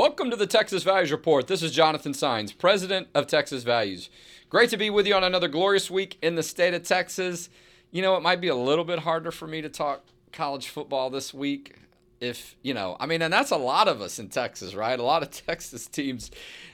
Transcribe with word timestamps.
Welcome 0.00 0.30
to 0.30 0.36
the 0.36 0.46
Texas 0.46 0.82
Values 0.82 1.12
Report. 1.12 1.46
This 1.46 1.62
is 1.62 1.72
Jonathan 1.72 2.12
Saenz, 2.12 2.56
President 2.56 3.08
of 3.14 3.26
Texas 3.26 3.64
Values. 3.64 4.08
Great 4.48 4.70
to 4.70 4.78
be 4.78 4.88
with 4.88 5.06
you 5.06 5.14
on 5.14 5.22
another 5.22 5.46
glorious 5.46 5.90
week 5.90 6.16
in 6.22 6.36
the 6.36 6.42
state 6.42 6.72
of 6.72 6.84
Texas. 6.84 7.50
You 7.90 8.00
know, 8.00 8.16
it 8.16 8.22
might 8.22 8.40
be 8.40 8.48
a 8.48 8.54
little 8.54 8.86
bit 8.86 9.00
harder 9.00 9.30
for 9.30 9.46
me 9.46 9.60
to 9.60 9.68
talk 9.68 10.02
college 10.32 10.68
football 10.68 11.10
this 11.10 11.34
week. 11.34 11.76
If, 12.18 12.56
you 12.62 12.72
know, 12.72 12.96
I 12.98 13.04
mean, 13.04 13.20
and 13.20 13.30
that's 13.30 13.50
a 13.50 13.58
lot 13.58 13.88
of 13.88 14.00
us 14.00 14.18
in 14.18 14.30
Texas, 14.30 14.74
right? 14.74 14.98
A 14.98 15.02
lot 15.02 15.22
of 15.22 15.30
Texas 15.46 15.86
teams 15.86 16.30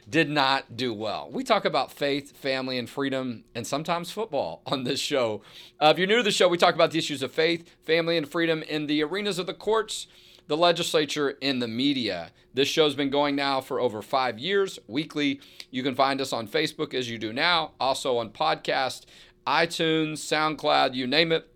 did 0.08 0.30
not 0.30 0.76
do 0.76 0.94
well. 0.94 1.28
We 1.28 1.42
talk 1.42 1.64
about 1.64 1.90
faith, 1.90 2.36
family, 2.36 2.78
and 2.78 2.88
freedom, 2.88 3.42
and 3.56 3.66
sometimes 3.66 4.12
football 4.12 4.62
on 4.66 4.84
this 4.84 5.00
show. 5.00 5.42
Uh, 5.80 5.88
if 5.92 5.98
you're 5.98 6.06
new 6.06 6.18
to 6.18 6.22
the 6.22 6.30
show, 6.30 6.46
we 6.46 6.58
talk 6.58 6.76
about 6.76 6.92
the 6.92 6.98
issues 6.98 7.24
of 7.24 7.32
faith, 7.32 7.68
family, 7.84 8.16
and 8.16 8.28
freedom 8.28 8.62
in 8.62 8.86
the 8.86 9.02
arenas 9.02 9.40
of 9.40 9.48
the 9.48 9.54
courts 9.54 10.06
the 10.46 10.56
legislature, 10.56 11.30
in 11.40 11.58
the 11.58 11.68
media. 11.68 12.30
This 12.54 12.68
show's 12.68 12.94
been 12.94 13.10
going 13.10 13.36
now 13.36 13.60
for 13.60 13.80
over 13.80 14.00
five 14.02 14.38
years, 14.38 14.78
weekly. 14.86 15.40
You 15.70 15.82
can 15.82 15.94
find 15.94 16.20
us 16.20 16.32
on 16.32 16.48
Facebook 16.48 16.94
as 16.94 17.10
you 17.10 17.18
do 17.18 17.32
now, 17.32 17.72
also 17.80 18.18
on 18.18 18.30
podcast, 18.30 19.06
iTunes, 19.46 20.18
SoundCloud, 20.18 20.94
you 20.94 21.06
name 21.06 21.32
it. 21.32 21.48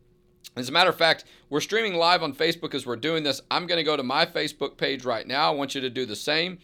As 0.56 0.68
a 0.68 0.72
matter 0.72 0.90
of 0.90 0.96
fact, 0.96 1.24
we're 1.48 1.60
streaming 1.60 1.94
live 1.94 2.22
on 2.22 2.34
Facebook 2.34 2.74
as 2.74 2.84
we're 2.84 2.96
doing 2.96 3.22
this. 3.22 3.40
I'm 3.50 3.66
going 3.66 3.78
to 3.78 3.84
go 3.84 3.96
to 3.96 4.02
my 4.02 4.26
Facebook 4.26 4.76
page 4.76 5.04
right 5.04 5.26
now. 5.26 5.52
I 5.52 5.54
want 5.54 5.74
you 5.74 5.80
to 5.80 5.90
do 5.90 6.04
the 6.04 6.16
same 6.16 6.58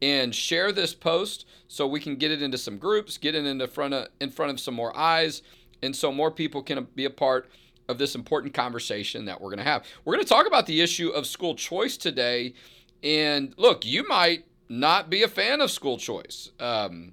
and 0.00 0.34
share 0.34 0.72
this 0.72 0.94
post 0.94 1.46
so 1.68 1.86
we 1.86 2.00
can 2.00 2.16
get 2.16 2.30
it 2.30 2.42
into 2.42 2.58
some 2.58 2.78
groups, 2.78 3.18
get 3.18 3.34
it 3.34 3.46
into 3.46 3.68
front 3.68 3.94
of 3.94 4.08
in 4.20 4.30
front 4.30 4.50
of 4.50 4.60
some 4.60 4.74
more 4.74 4.96
eyes, 4.96 5.42
and 5.82 5.94
so 5.94 6.12
more 6.12 6.30
people 6.30 6.62
can 6.62 6.86
be 6.94 7.04
a 7.04 7.10
part 7.10 7.48
of 7.88 7.98
this 7.98 8.14
important 8.14 8.54
conversation 8.54 9.24
that 9.26 9.40
we're 9.40 9.50
going 9.50 9.58
to 9.58 9.64
have. 9.64 9.84
We're 10.04 10.14
going 10.14 10.24
to 10.24 10.28
talk 10.28 10.46
about 10.46 10.66
the 10.66 10.80
issue 10.80 11.08
of 11.08 11.26
school 11.26 11.54
choice 11.54 11.96
today. 11.96 12.54
And 13.02 13.54
look, 13.56 13.84
you 13.84 14.06
might 14.06 14.44
not 14.68 15.10
be 15.10 15.22
a 15.22 15.28
fan 15.28 15.60
of 15.60 15.70
school 15.70 15.98
choice. 15.98 16.50
Um, 16.58 17.12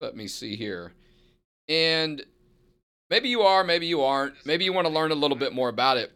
let 0.00 0.16
me 0.16 0.26
see 0.26 0.56
here. 0.56 0.92
And 1.68 2.24
maybe 3.10 3.28
you 3.28 3.42
are, 3.42 3.64
maybe 3.64 3.86
you 3.86 4.02
aren't. 4.02 4.34
Maybe 4.44 4.64
you 4.64 4.72
want 4.72 4.86
to 4.86 4.92
learn 4.92 5.10
a 5.10 5.16
little 5.16 5.36
bit 5.36 5.52
more 5.52 5.68
about 5.68 5.96
it. 5.96 6.12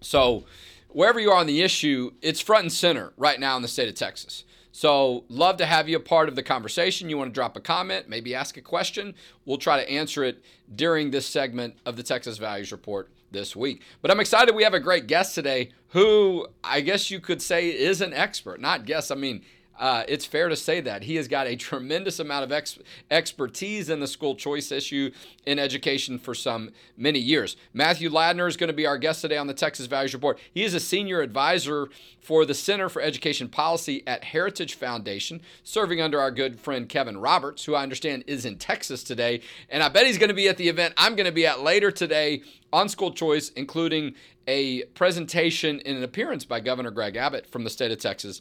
So, 0.00 0.44
wherever 0.88 1.18
you 1.18 1.30
are 1.30 1.38
on 1.38 1.46
the 1.46 1.62
issue, 1.62 2.12
it's 2.20 2.40
front 2.40 2.64
and 2.64 2.72
center 2.72 3.12
right 3.16 3.40
now 3.40 3.56
in 3.56 3.62
the 3.62 3.68
state 3.68 3.88
of 3.88 3.94
Texas. 3.94 4.44
So, 4.72 5.24
love 5.28 5.56
to 5.58 5.66
have 5.66 5.88
you 5.88 5.96
a 5.96 6.00
part 6.00 6.28
of 6.28 6.34
the 6.34 6.42
conversation. 6.42 7.08
You 7.08 7.16
want 7.16 7.30
to 7.30 7.34
drop 7.34 7.56
a 7.56 7.60
comment, 7.60 8.08
maybe 8.08 8.34
ask 8.34 8.56
a 8.56 8.60
question. 8.60 9.14
We'll 9.44 9.58
try 9.58 9.82
to 9.82 9.88
answer 9.90 10.24
it 10.24 10.42
during 10.74 11.10
this 11.10 11.26
segment 11.26 11.76
of 11.86 11.96
the 11.96 12.02
Texas 12.02 12.38
Values 12.38 12.72
Report 12.72 13.10
this 13.34 13.54
week. 13.54 13.82
But 14.00 14.10
I'm 14.10 14.20
excited 14.20 14.54
we 14.54 14.64
have 14.64 14.72
a 14.72 14.80
great 14.80 15.06
guest 15.06 15.34
today 15.34 15.68
who 15.88 16.46
I 16.64 16.80
guess 16.80 17.10
you 17.10 17.20
could 17.20 17.42
say 17.42 17.68
is 17.68 18.00
an 18.00 18.14
expert. 18.14 18.60
Not 18.60 18.86
guess, 18.86 19.10
I 19.10 19.14
mean, 19.14 19.42
uh, 19.78 20.04
it's 20.06 20.24
fair 20.24 20.48
to 20.48 20.56
say 20.56 20.80
that 20.80 21.02
he 21.02 21.16
has 21.16 21.26
got 21.26 21.46
a 21.46 21.56
tremendous 21.56 22.20
amount 22.20 22.44
of 22.44 22.52
ex- 22.52 22.78
expertise 23.10 23.88
in 23.90 24.00
the 24.00 24.06
school 24.06 24.36
choice 24.36 24.70
issue 24.70 25.10
in 25.46 25.58
education 25.58 26.18
for 26.18 26.34
some 26.34 26.70
many 26.96 27.18
years. 27.18 27.56
Matthew 27.72 28.08
Ladner 28.08 28.48
is 28.48 28.56
going 28.56 28.68
to 28.68 28.74
be 28.74 28.86
our 28.86 28.98
guest 28.98 29.20
today 29.20 29.36
on 29.36 29.48
the 29.48 29.54
Texas 29.54 29.86
Values 29.86 30.14
Report. 30.14 30.38
He 30.52 30.62
is 30.62 30.74
a 30.74 30.80
senior 30.80 31.20
advisor 31.20 31.88
for 32.20 32.46
the 32.46 32.54
Center 32.54 32.88
for 32.88 33.02
Education 33.02 33.48
Policy 33.48 34.02
at 34.06 34.24
Heritage 34.24 34.74
Foundation, 34.74 35.40
serving 35.64 36.00
under 36.00 36.20
our 36.20 36.30
good 36.30 36.60
friend 36.60 36.88
Kevin 36.88 37.18
Roberts, 37.18 37.64
who 37.64 37.74
I 37.74 37.82
understand 37.82 38.24
is 38.26 38.44
in 38.44 38.56
Texas 38.56 39.02
today. 39.02 39.40
And 39.68 39.82
I 39.82 39.88
bet 39.88 40.06
he's 40.06 40.18
going 40.18 40.28
to 40.28 40.34
be 40.34 40.48
at 40.48 40.56
the 40.56 40.68
event 40.68 40.94
I'm 40.96 41.16
going 41.16 41.26
to 41.26 41.32
be 41.32 41.46
at 41.46 41.60
later 41.60 41.90
today 41.90 42.42
on 42.72 42.88
school 42.88 43.12
choice, 43.12 43.50
including 43.50 44.14
a 44.46 44.84
presentation 44.94 45.80
and 45.84 45.98
an 45.98 46.04
appearance 46.04 46.44
by 46.44 46.60
Governor 46.60 46.90
Greg 46.90 47.16
Abbott 47.16 47.46
from 47.46 47.64
the 47.64 47.70
state 47.70 47.90
of 47.90 47.98
Texas 47.98 48.40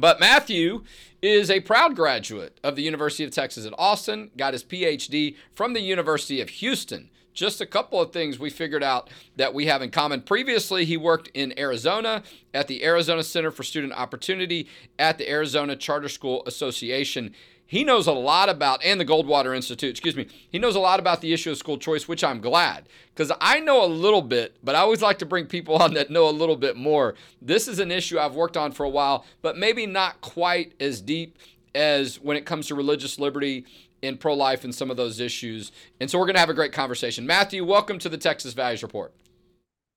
but 0.00 0.20
Matthew 0.20 0.84
is 1.22 1.50
a 1.50 1.60
proud 1.60 1.94
graduate 1.94 2.58
of 2.64 2.76
the 2.76 2.82
University 2.82 3.24
of 3.24 3.30
Texas 3.30 3.66
at 3.66 3.74
Austin, 3.78 4.30
got 4.36 4.54
his 4.54 4.64
PhD 4.64 5.36
from 5.52 5.74
the 5.74 5.80
University 5.80 6.40
of 6.40 6.48
Houston. 6.48 7.10
Just 7.32 7.60
a 7.60 7.66
couple 7.66 8.00
of 8.00 8.12
things 8.12 8.38
we 8.38 8.50
figured 8.50 8.82
out 8.82 9.08
that 9.36 9.54
we 9.54 9.66
have 9.66 9.82
in 9.82 9.90
common. 9.90 10.22
Previously, 10.22 10.84
he 10.84 10.96
worked 10.96 11.30
in 11.32 11.56
Arizona 11.58 12.22
at 12.52 12.66
the 12.66 12.84
Arizona 12.84 13.22
Center 13.22 13.50
for 13.50 13.62
Student 13.62 13.92
Opportunity 13.92 14.68
at 14.98 15.16
the 15.16 15.30
Arizona 15.30 15.76
Charter 15.76 16.08
School 16.08 16.42
Association. 16.46 17.34
He 17.70 17.84
knows 17.84 18.08
a 18.08 18.12
lot 18.12 18.48
about, 18.48 18.82
and 18.82 19.00
the 19.00 19.04
Goldwater 19.04 19.54
Institute, 19.54 19.90
excuse 19.90 20.16
me, 20.16 20.26
he 20.50 20.58
knows 20.58 20.74
a 20.74 20.80
lot 20.80 20.98
about 20.98 21.20
the 21.20 21.32
issue 21.32 21.52
of 21.52 21.56
school 21.56 21.78
choice, 21.78 22.08
which 22.08 22.24
I'm 22.24 22.40
glad 22.40 22.88
because 23.14 23.30
I 23.40 23.60
know 23.60 23.84
a 23.84 23.86
little 23.86 24.22
bit, 24.22 24.56
but 24.64 24.74
I 24.74 24.80
always 24.80 25.02
like 25.02 25.20
to 25.20 25.24
bring 25.24 25.46
people 25.46 25.76
on 25.76 25.94
that 25.94 26.10
know 26.10 26.28
a 26.28 26.32
little 26.32 26.56
bit 26.56 26.76
more. 26.76 27.14
This 27.40 27.68
is 27.68 27.78
an 27.78 27.92
issue 27.92 28.18
I've 28.18 28.34
worked 28.34 28.56
on 28.56 28.72
for 28.72 28.82
a 28.82 28.88
while, 28.88 29.24
but 29.40 29.56
maybe 29.56 29.86
not 29.86 30.20
quite 30.20 30.72
as 30.80 31.00
deep 31.00 31.38
as 31.72 32.16
when 32.20 32.36
it 32.36 32.44
comes 32.44 32.66
to 32.66 32.74
religious 32.74 33.20
liberty 33.20 33.64
and 34.02 34.18
pro 34.18 34.34
life 34.34 34.64
and 34.64 34.74
some 34.74 34.90
of 34.90 34.96
those 34.96 35.20
issues. 35.20 35.70
And 36.00 36.10
so 36.10 36.18
we're 36.18 36.26
going 36.26 36.34
to 36.34 36.40
have 36.40 36.50
a 36.50 36.54
great 36.54 36.72
conversation. 36.72 37.24
Matthew, 37.24 37.64
welcome 37.64 38.00
to 38.00 38.08
the 38.08 38.18
Texas 38.18 38.52
Values 38.52 38.82
Report. 38.82 39.14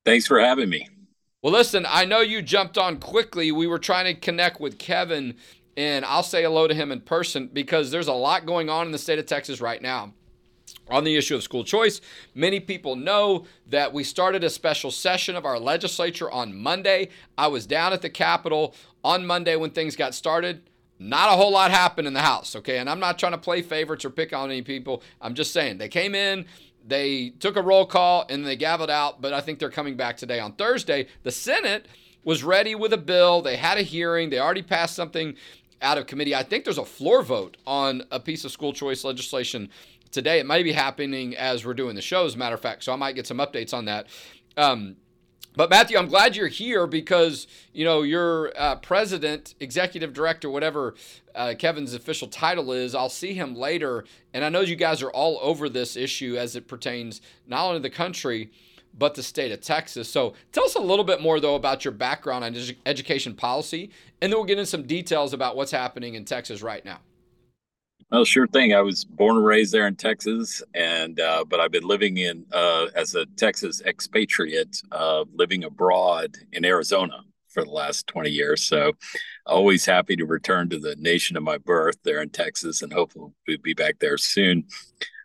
Thanks 0.04 0.28
for 0.28 0.38
having 0.38 0.68
me. 0.68 0.88
Well, 1.42 1.52
listen, 1.52 1.86
I 1.88 2.04
know 2.04 2.20
you 2.20 2.40
jumped 2.40 2.78
on 2.78 2.98
quickly. 2.98 3.50
We 3.50 3.66
were 3.66 3.80
trying 3.80 4.04
to 4.04 4.14
connect 4.14 4.60
with 4.60 4.78
Kevin 4.78 5.34
and 5.76 6.04
I'll 6.04 6.22
say 6.22 6.42
hello 6.42 6.68
to 6.68 6.74
him 6.74 6.92
in 6.92 7.00
person 7.00 7.48
because 7.52 7.90
there's 7.90 8.08
a 8.08 8.12
lot 8.12 8.46
going 8.46 8.70
on 8.70 8.86
in 8.86 8.92
the 8.92 8.98
state 8.98 9.18
of 9.18 9.26
Texas 9.26 9.60
right 9.60 9.80
now. 9.80 10.12
On 10.90 11.04
the 11.04 11.16
issue 11.16 11.34
of 11.34 11.42
school 11.42 11.64
choice, 11.64 12.00
many 12.34 12.60
people 12.60 12.96
know 12.96 13.46
that 13.68 13.92
we 13.92 14.04
started 14.04 14.44
a 14.44 14.50
special 14.50 14.90
session 14.90 15.36
of 15.36 15.44
our 15.44 15.58
legislature 15.58 16.30
on 16.30 16.54
Monday. 16.54 17.08
I 17.38 17.46
was 17.46 17.66
down 17.66 17.92
at 17.92 18.02
the 18.02 18.10
Capitol 18.10 18.74
on 19.02 19.26
Monday 19.26 19.56
when 19.56 19.70
things 19.70 19.96
got 19.96 20.14
started. 20.14 20.68
Not 20.98 21.32
a 21.32 21.36
whole 21.36 21.52
lot 21.52 21.70
happened 21.70 22.06
in 22.06 22.14
the 22.14 22.20
House, 22.20 22.54
okay? 22.56 22.78
And 22.78 22.88
I'm 22.88 23.00
not 23.00 23.18
trying 23.18 23.32
to 23.32 23.38
play 23.38 23.62
favorites 23.62 24.04
or 24.04 24.10
pick 24.10 24.32
on 24.32 24.50
any 24.50 24.62
people. 24.62 25.02
I'm 25.20 25.34
just 25.34 25.52
saying 25.52 25.78
they 25.78 25.88
came 25.88 26.14
in, 26.14 26.46
they 26.86 27.30
took 27.30 27.56
a 27.56 27.62
roll 27.62 27.86
call, 27.86 28.26
and 28.28 28.46
they 28.46 28.56
gavelled 28.56 28.90
out, 28.90 29.20
but 29.20 29.32
I 29.32 29.40
think 29.40 29.58
they're 29.58 29.70
coming 29.70 29.96
back 29.96 30.16
today. 30.16 30.38
On 30.38 30.52
Thursday, 30.52 31.08
the 31.22 31.30
Senate 31.30 31.86
was 32.24 32.44
ready 32.44 32.74
with 32.74 32.92
a 32.92 32.98
bill. 32.98 33.42
They 33.42 33.56
had 33.56 33.78
a 33.78 33.82
hearing. 33.82 34.30
They 34.30 34.38
already 34.38 34.62
passed 34.62 34.94
something 34.94 35.34
out 35.84 35.98
of 35.98 36.06
committee. 36.06 36.34
I 36.34 36.42
think 36.42 36.64
there's 36.64 36.78
a 36.78 36.84
floor 36.84 37.22
vote 37.22 37.56
on 37.66 38.02
a 38.10 38.18
piece 38.18 38.44
of 38.44 38.50
school 38.50 38.72
choice 38.72 39.04
legislation 39.04 39.68
today. 40.10 40.40
It 40.40 40.46
might 40.46 40.64
be 40.64 40.72
happening 40.72 41.36
as 41.36 41.64
we're 41.64 41.74
doing 41.74 41.94
the 41.94 42.02
show, 42.02 42.24
as 42.24 42.34
a 42.34 42.38
matter 42.38 42.54
of 42.54 42.60
fact. 42.60 42.82
So 42.82 42.92
I 42.92 42.96
might 42.96 43.14
get 43.14 43.26
some 43.26 43.38
updates 43.38 43.72
on 43.74 43.84
that. 43.84 44.06
Um, 44.56 44.96
but 45.56 45.70
Matthew, 45.70 45.96
I'm 45.96 46.08
glad 46.08 46.34
you're 46.34 46.48
here 46.48 46.86
because 46.86 47.46
you 47.72 47.84
know 47.84 48.02
you're 48.02 48.52
uh, 48.56 48.76
president, 48.76 49.54
executive 49.60 50.12
director, 50.12 50.50
whatever 50.50 50.94
uh, 51.34 51.54
Kevin's 51.56 51.94
official 51.94 52.26
title 52.26 52.72
is. 52.72 52.94
I'll 52.94 53.08
see 53.08 53.34
him 53.34 53.54
later, 53.54 54.04
and 54.32 54.44
I 54.44 54.48
know 54.48 54.62
you 54.62 54.74
guys 54.74 55.00
are 55.00 55.10
all 55.10 55.38
over 55.42 55.68
this 55.68 55.96
issue 55.96 56.36
as 56.36 56.56
it 56.56 56.66
pertains 56.66 57.20
not 57.46 57.66
only 57.66 57.78
to 57.78 57.82
the 57.82 57.90
country 57.90 58.50
but 58.98 59.14
the 59.14 59.22
state 59.22 59.52
of 59.52 59.60
Texas. 59.60 60.08
So 60.08 60.34
tell 60.52 60.64
us 60.64 60.74
a 60.74 60.80
little 60.80 61.04
bit 61.04 61.20
more, 61.20 61.40
though, 61.40 61.54
about 61.54 61.84
your 61.84 61.92
background 61.92 62.44
on 62.44 62.56
education 62.86 63.34
policy, 63.34 63.90
and 64.20 64.32
then 64.32 64.38
we'll 64.38 64.46
get 64.46 64.58
into 64.58 64.70
some 64.70 64.84
details 64.84 65.32
about 65.32 65.56
what's 65.56 65.72
happening 65.72 66.14
in 66.14 66.24
Texas 66.24 66.62
right 66.62 66.84
now. 66.84 67.00
Well, 68.10 68.24
sure 68.24 68.46
thing. 68.46 68.74
I 68.74 68.80
was 68.80 69.04
born 69.04 69.36
and 69.36 69.44
raised 69.44 69.72
there 69.72 69.88
in 69.88 69.96
Texas, 69.96 70.62
and 70.74 71.18
uh, 71.18 71.44
but 71.48 71.58
I've 71.58 71.72
been 71.72 71.86
living 71.86 72.18
in 72.18 72.44
uh, 72.52 72.86
as 72.94 73.14
a 73.14 73.26
Texas 73.36 73.82
expatriate, 73.84 74.80
uh, 74.92 75.24
living 75.34 75.64
abroad 75.64 76.36
in 76.52 76.64
Arizona 76.64 77.22
for 77.54 77.64
the 77.64 77.70
last 77.70 78.06
20 78.08 78.30
years. 78.30 78.62
So 78.62 78.92
always 79.46 79.86
happy 79.86 80.16
to 80.16 80.26
return 80.26 80.68
to 80.70 80.78
the 80.78 80.96
nation 80.96 81.36
of 81.36 81.42
my 81.42 81.56
birth 81.56 81.96
there 82.02 82.20
in 82.20 82.30
Texas 82.30 82.82
and 82.82 82.92
hopefully 82.92 83.32
we'll 83.46 83.58
be 83.58 83.74
back 83.74 83.98
there 84.00 84.18
soon. 84.18 84.64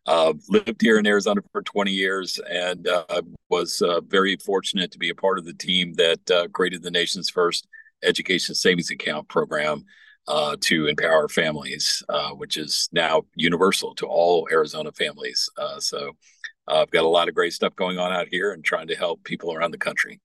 Uh, 0.09 0.33
lived 0.47 0.81
here 0.81 0.97
in 0.97 1.05
Arizona 1.05 1.39
for 1.51 1.61
20 1.61 1.91
years 1.91 2.39
and 2.49 2.87
uh, 2.87 3.21
was 3.49 3.79
uh, 3.83 4.01
very 4.01 4.35
fortunate 4.37 4.89
to 4.89 4.97
be 4.97 5.09
a 5.09 5.15
part 5.15 5.37
of 5.37 5.45
the 5.45 5.53
team 5.53 5.93
that 5.93 6.31
uh, 6.31 6.47
created 6.47 6.81
the 6.81 6.89
nation's 6.89 7.29
first 7.29 7.67
education 8.01 8.55
savings 8.55 8.89
account 8.89 9.27
program 9.27 9.85
uh, 10.27 10.55
to 10.61 10.87
empower 10.87 11.29
families, 11.29 12.01
uh, 12.09 12.31
which 12.31 12.57
is 12.57 12.89
now 12.91 13.21
universal 13.35 13.93
to 13.93 14.07
all 14.07 14.47
Arizona 14.51 14.91
families. 14.93 15.47
so 15.77 16.13
I've 16.67 16.89
got 16.89 17.03
a 17.03 17.07
lot 17.07 17.29
of 17.29 17.35
great 17.35 17.53
stuff 17.53 17.75
going 17.75 17.99
on 17.99 18.11
out 18.11 18.29
here 18.31 18.53
and 18.53 18.63
trying 18.63 18.87
to 18.87 18.95
help 18.95 19.23
people 19.23 19.53
around 19.53 19.69
the 19.69 19.77
country. 19.77 20.19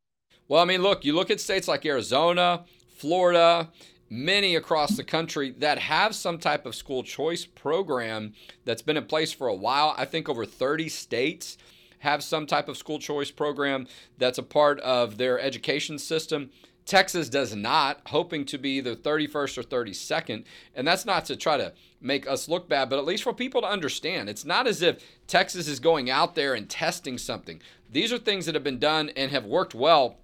Well, 0.49 0.63
I 0.63 0.65
mean, 0.65 0.81
look, 0.81 1.05
you 1.05 1.15
look 1.15 1.31
at 1.31 1.41
states 1.41 1.69
like 1.69 1.85
Arizona, 1.85 2.65
Florida, 2.97 3.69
many 4.15 4.55
across 4.55 4.97
the 4.97 5.05
country 5.05 5.51
that 5.59 5.79
have 5.79 6.15
some 6.15 6.39
type 6.39 6.67
of 6.67 6.75
school 6.75 7.03
choice 7.03 7.45
program 7.45 8.33
that's 8.65 8.83
been 8.83 8.97
in 8.97 9.05
place 9.05 9.33
for 9.33 9.49
a 9.49 9.55
while. 9.55 9.95
I 9.97 10.05
think 10.05 10.29
over 10.29 10.47
30 10.47 10.89
states 10.89 11.59
have 11.99 12.23
some 12.23 12.47
type 12.47 12.69
of 12.69 12.77
school 12.77 12.99
choice 12.99 13.31
program 13.31 13.87
that's 14.19 14.39
a 14.39 14.43
part 14.43 14.79
of 14.81 15.19
their 15.19 15.41
education 15.41 15.99
system. 15.99 16.51
Texas 16.87 17.31
does 17.31 17.57
not, 17.57 18.03
hoping 18.07 18.45
to 18.45 18.59
be 18.59 18.81
the 18.81 18.95
31st 18.95 19.59
or 19.59 19.63
32nd. 19.63 20.45
And 20.75 20.87
that's 20.87 21.07
not 21.07 21.25
to 21.27 21.37
try 21.37 21.57
to 21.57 21.73
make 22.01 22.29
us 22.29 22.47
look 22.47 22.69
bad, 22.69 22.91
but 22.91 22.99
at 22.99 23.07
least 23.07 23.23
for 23.23 23.33
people 23.33 23.63
to 23.63 23.67
understand. 23.67 24.29
It's 24.29 24.45
not 24.45 24.67
as 24.67 24.83
if 24.83 25.03
Texas 25.27 25.67
is 25.67 25.81
going 25.81 26.11
out 26.11 26.35
there 26.35 26.55
and 26.55 26.69
testing 26.69 27.17
something. 27.17 27.63
These 27.91 28.13
are 28.13 28.19
things 28.19 28.45
that 28.47 28.55
have 28.55 28.65
been 28.65 28.79
done 28.79 29.09
and 29.17 29.31
have 29.31 29.47
worked 29.47 29.75
well 29.75 30.19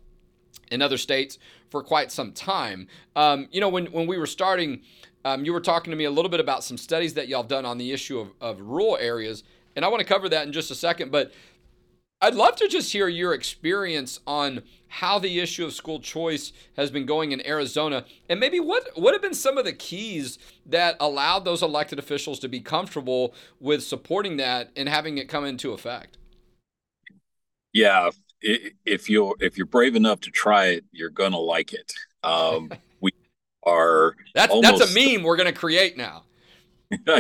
in 0.71 0.83
other 0.83 0.99
states 0.99 1.39
for 1.71 1.83
quite 1.83 2.11
some 2.11 2.33
time. 2.33 2.89
Um, 3.17 3.49
you 3.51 3.61
know, 3.61 3.69
when 3.69 3.87
when 3.87 4.07
we 4.07 4.19
were 4.19 4.27
starting, 4.27 4.83
um, 5.25 5.45
you 5.45 5.53
were 5.53 5.61
talking 5.61 5.91
to 5.91 5.97
me 5.97 6.05
a 6.05 6.11
little 6.11 6.31
bit 6.31 6.41
about 6.41 6.65
some 6.65 6.79
studies 6.79 7.15
that 7.15 7.29
y'all 7.29 7.43
done 7.43 7.65
on 7.65 7.79
the 7.79 7.93
issue 7.93 8.19
of, 8.19 8.33
of 8.41 8.61
rural 8.61 8.97
areas, 8.97 9.45
and 9.77 9.85
I 9.85 9.89
want 9.89 10.01
to 10.01 10.07
cover 10.07 10.29
that 10.29 10.47
in 10.47 10.53
just 10.53 10.71
a 10.71 10.75
second. 10.75 11.11
But 11.11 11.33
I'd 12.23 12.35
love 12.35 12.57
to 12.57 12.69
just 12.69 12.93
hear 12.93 13.09
your 13.09 13.33
experience 13.33 14.21
on 14.27 14.63
how 14.89 15.19
the 15.19 15.41
issue 15.41 15.65
of 15.65 15.73
school 15.73 16.01
choice 16.01 16.53
has 16.77 16.91
been 16.91 17.07
going 17.07 17.33
in 17.33 17.47
Arizona, 17.47 18.05
and 18.29 18.39
maybe 18.39 18.61
what 18.61 18.91
what 18.95 19.15
have 19.15 19.23
been 19.23 19.35
some 19.35 19.57
of 19.57 19.65
the 19.65 19.73
keys 19.73 20.39
that 20.67 20.97
allowed 21.01 21.45
those 21.45 21.63
elected 21.63 21.99
officials 21.99 22.39
to 22.41 22.49
be 22.49 22.61
comfortable 22.61 23.35
with 23.59 23.83
supporting 23.83 24.37
that 24.37 24.71
and 24.77 24.89
having 24.89 25.17
it 25.17 25.29
come 25.29 25.45
into 25.45 25.73
effect. 25.73 26.19
Yeah, 27.73 28.11
if 28.43 29.11
you're 29.11 29.35
if 29.41 29.57
you're 29.57 29.67
brave 29.67 29.97
enough 29.97 30.21
to 30.21 30.31
try 30.31 30.67
it, 30.67 30.85
you're 30.93 31.11
gonna 31.11 31.39
like 31.39 31.73
it. 31.73 31.93
Um, 32.23 32.71
we 33.01 33.13
are 33.65 34.17
that's 34.35 34.53
almost, 34.53 34.79
that's 34.79 34.91
a 34.91 34.95
meme 34.95 35.23
we're 35.23 35.37
gonna 35.37 35.53
create 35.53 35.97
now. 35.97 36.25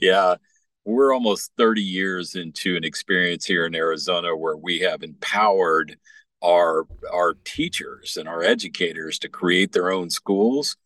Yeah 0.00 0.36
we're 0.84 1.12
almost 1.12 1.52
30 1.58 1.82
years 1.82 2.34
into 2.34 2.74
an 2.74 2.82
experience 2.82 3.44
here 3.44 3.66
in 3.66 3.74
Arizona 3.74 4.34
where 4.34 4.56
we 4.56 4.78
have 4.78 5.02
empowered 5.02 5.98
our 6.42 6.86
our 7.12 7.34
teachers 7.44 8.16
and 8.16 8.26
our 8.26 8.42
educators 8.42 9.18
to 9.18 9.28
create 9.28 9.72
their 9.72 9.92
own 9.92 10.08
schools 10.08 10.78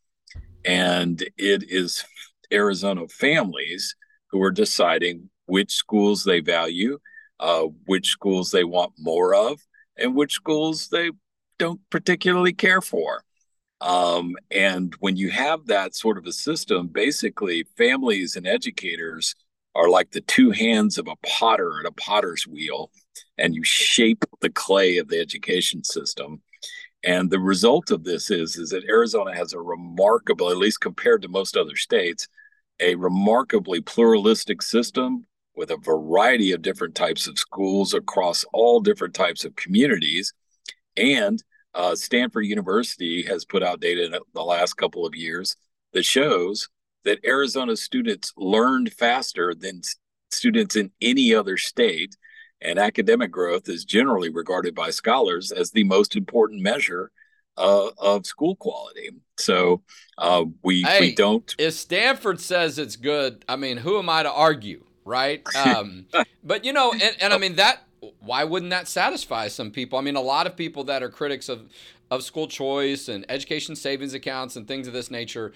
and 0.64 1.22
it 1.36 1.64
is 1.70 2.04
Arizona 2.52 3.08
families 3.08 3.94
who 4.30 4.42
are 4.42 4.50
deciding 4.50 5.30
which 5.46 5.72
schools 5.72 6.24
they 6.24 6.40
value, 6.40 6.98
uh, 7.42 7.64
which 7.86 8.08
schools 8.08 8.52
they 8.52 8.62
want 8.62 8.92
more 8.96 9.34
of, 9.34 9.60
and 9.98 10.14
which 10.14 10.32
schools 10.32 10.88
they 10.88 11.10
don't 11.58 11.80
particularly 11.90 12.52
care 12.52 12.80
for. 12.80 13.24
Um, 13.80 14.36
and 14.52 14.94
when 15.00 15.16
you 15.16 15.30
have 15.30 15.66
that 15.66 15.96
sort 15.96 16.18
of 16.18 16.26
a 16.26 16.32
system, 16.32 16.86
basically 16.86 17.64
families 17.76 18.36
and 18.36 18.46
educators 18.46 19.34
are 19.74 19.88
like 19.88 20.12
the 20.12 20.20
two 20.20 20.52
hands 20.52 20.98
of 20.98 21.08
a 21.08 21.16
potter 21.26 21.80
at 21.80 21.86
a 21.86 21.92
potter's 21.92 22.46
wheel, 22.46 22.92
and 23.38 23.56
you 23.56 23.64
shape 23.64 24.24
the 24.40 24.50
clay 24.50 24.98
of 24.98 25.08
the 25.08 25.18
education 25.18 25.82
system. 25.82 26.40
And 27.02 27.28
the 27.28 27.40
result 27.40 27.90
of 27.90 28.04
this 28.04 28.30
is, 28.30 28.56
is 28.56 28.70
that 28.70 28.84
Arizona 28.88 29.34
has 29.34 29.52
a 29.52 29.58
remarkable, 29.58 30.48
at 30.50 30.58
least 30.58 30.80
compared 30.80 31.22
to 31.22 31.28
most 31.28 31.56
other 31.56 31.74
states, 31.74 32.28
a 32.78 32.94
remarkably 32.94 33.80
pluralistic 33.80 34.62
system 34.62 35.26
with 35.54 35.70
a 35.70 35.76
variety 35.76 36.52
of 36.52 36.62
different 36.62 36.94
types 36.94 37.26
of 37.26 37.38
schools 37.38 37.94
across 37.94 38.44
all 38.52 38.80
different 38.80 39.14
types 39.14 39.44
of 39.44 39.56
communities. 39.56 40.32
And 40.96 41.42
uh, 41.74 41.94
Stanford 41.94 42.46
University 42.46 43.22
has 43.22 43.44
put 43.44 43.62
out 43.62 43.80
data 43.80 44.04
in 44.04 44.14
the 44.34 44.42
last 44.42 44.74
couple 44.74 45.06
of 45.06 45.14
years 45.14 45.56
that 45.92 46.04
shows 46.04 46.68
that 47.04 47.24
Arizona 47.24 47.76
students 47.76 48.32
learned 48.36 48.92
faster 48.92 49.54
than 49.54 49.82
students 50.30 50.76
in 50.76 50.90
any 51.00 51.34
other 51.34 51.56
state. 51.56 52.16
And 52.60 52.78
academic 52.78 53.30
growth 53.30 53.68
is 53.68 53.84
generally 53.84 54.30
regarded 54.30 54.74
by 54.74 54.90
scholars 54.90 55.50
as 55.50 55.70
the 55.70 55.84
most 55.84 56.14
important 56.14 56.62
measure 56.62 57.10
uh, 57.56 57.88
of 57.98 58.24
school 58.24 58.56
quality. 58.56 59.10
So 59.36 59.82
uh, 60.16 60.44
we 60.62 60.82
hey, 60.82 61.00
we 61.00 61.14
don't. 61.14 61.54
If 61.58 61.74
Stanford 61.74 62.40
says 62.40 62.78
it's 62.78 62.96
good, 62.96 63.44
I 63.48 63.56
mean, 63.56 63.78
who 63.78 63.98
am 63.98 64.08
I 64.08 64.22
to 64.22 64.32
argue, 64.32 64.84
right? 65.04 65.42
Um, 65.56 66.06
but 66.42 66.64
you 66.64 66.72
know, 66.72 66.92
and, 66.92 67.16
and 67.20 67.32
I 67.32 67.38
mean 67.38 67.56
that. 67.56 67.82
Why 68.18 68.42
wouldn't 68.42 68.70
that 68.70 68.88
satisfy 68.88 69.46
some 69.46 69.70
people? 69.70 69.96
I 69.96 70.02
mean, 70.02 70.16
a 70.16 70.20
lot 70.20 70.48
of 70.48 70.56
people 70.56 70.82
that 70.84 71.04
are 71.04 71.08
critics 71.08 71.48
of 71.48 71.68
of 72.12 72.22
school 72.22 72.46
choice 72.46 73.08
and 73.08 73.24
education 73.30 73.74
savings 73.74 74.12
accounts 74.12 74.54
and 74.54 74.68
things 74.68 74.86
of 74.86 74.92
this 74.92 75.10
nature 75.10 75.52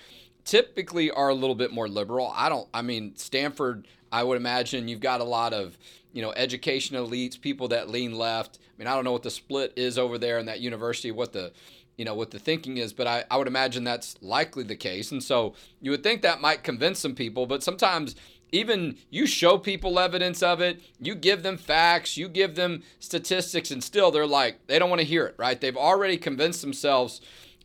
typically 0.46 1.10
are 1.10 1.28
a 1.28 1.34
little 1.34 1.54
bit 1.54 1.70
more 1.70 1.86
liberal. 1.86 2.32
I 2.34 2.48
don't, 2.48 2.66
I 2.72 2.80
mean, 2.80 3.14
Stanford, 3.16 3.86
I 4.10 4.22
would 4.22 4.38
imagine 4.38 4.88
you've 4.88 5.00
got 5.00 5.20
a 5.20 5.24
lot 5.24 5.52
of, 5.52 5.76
you 6.14 6.22
know, 6.22 6.32
education 6.34 6.96
elites, 6.96 7.38
people 7.38 7.68
that 7.68 7.90
lean 7.90 8.16
left. 8.16 8.58
I 8.62 8.78
mean, 8.78 8.88
I 8.88 8.94
don't 8.94 9.04
know 9.04 9.12
what 9.12 9.22
the 9.22 9.30
split 9.30 9.74
is 9.76 9.98
over 9.98 10.16
there 10.16 10.38
in 10.38 10.46
that 10.46 10.60
university, 10.60 11.10
what 11.10 11.34
the, 11.34 11.52
you 11.98 12.06
know, 12.06 12.14
what 12.14 12.30
the 12.30 12.38
thinking 12.38 12.78
is, 12.78 12.94
but 12.94 13.06
I, 13.06 13.24
I 13.30 13.36
would 13.36 13.48
imagine 13.48 13.84
that's 13.84 14.16
likely 14.22 14.64
the 14.64 14.76
case. 14.76 15.12
And 15.12 15.22
so 15.22 15.54
you 15.82 15.90
would 15.90 16.02
think 16.02 16.22
that 16.22 16.40
might 16.40 16.62
convince 16.62 17.00
some 17.00 17.14
people, 17.14 17.44
but 17.44 17.62
sometimes 17.62 18.16
even 18.52 18.96
you 19.10 19.26
show 19.26 19.58
people 19.58 19.98
evidence 19.98 20.42
of 20.42 20.60
it, 20.60 20.80
you 21.00 21.14
give 21.14 21.42
them 21.42 21.56
facts, 21.56 22.16
you 22.16 22.28
give 22.28 22.54
them 22.54 22.82
statistics, 22.98 23.70
and 23.70 23.82
still 23.82 24.10
they're 24.10 24.26
like, 24.26 24.66
they 24.66 24.78
don't 24.78 24.90
want 24.90 25.00
to 25.00 25.06
hear 25.06 25.26
it, 25.26 25.34
right? 25.38 25.60
They've 25.60 25.76
already 25.76 26.16
convinced 26.16 26.60
themselves 26.60 27.20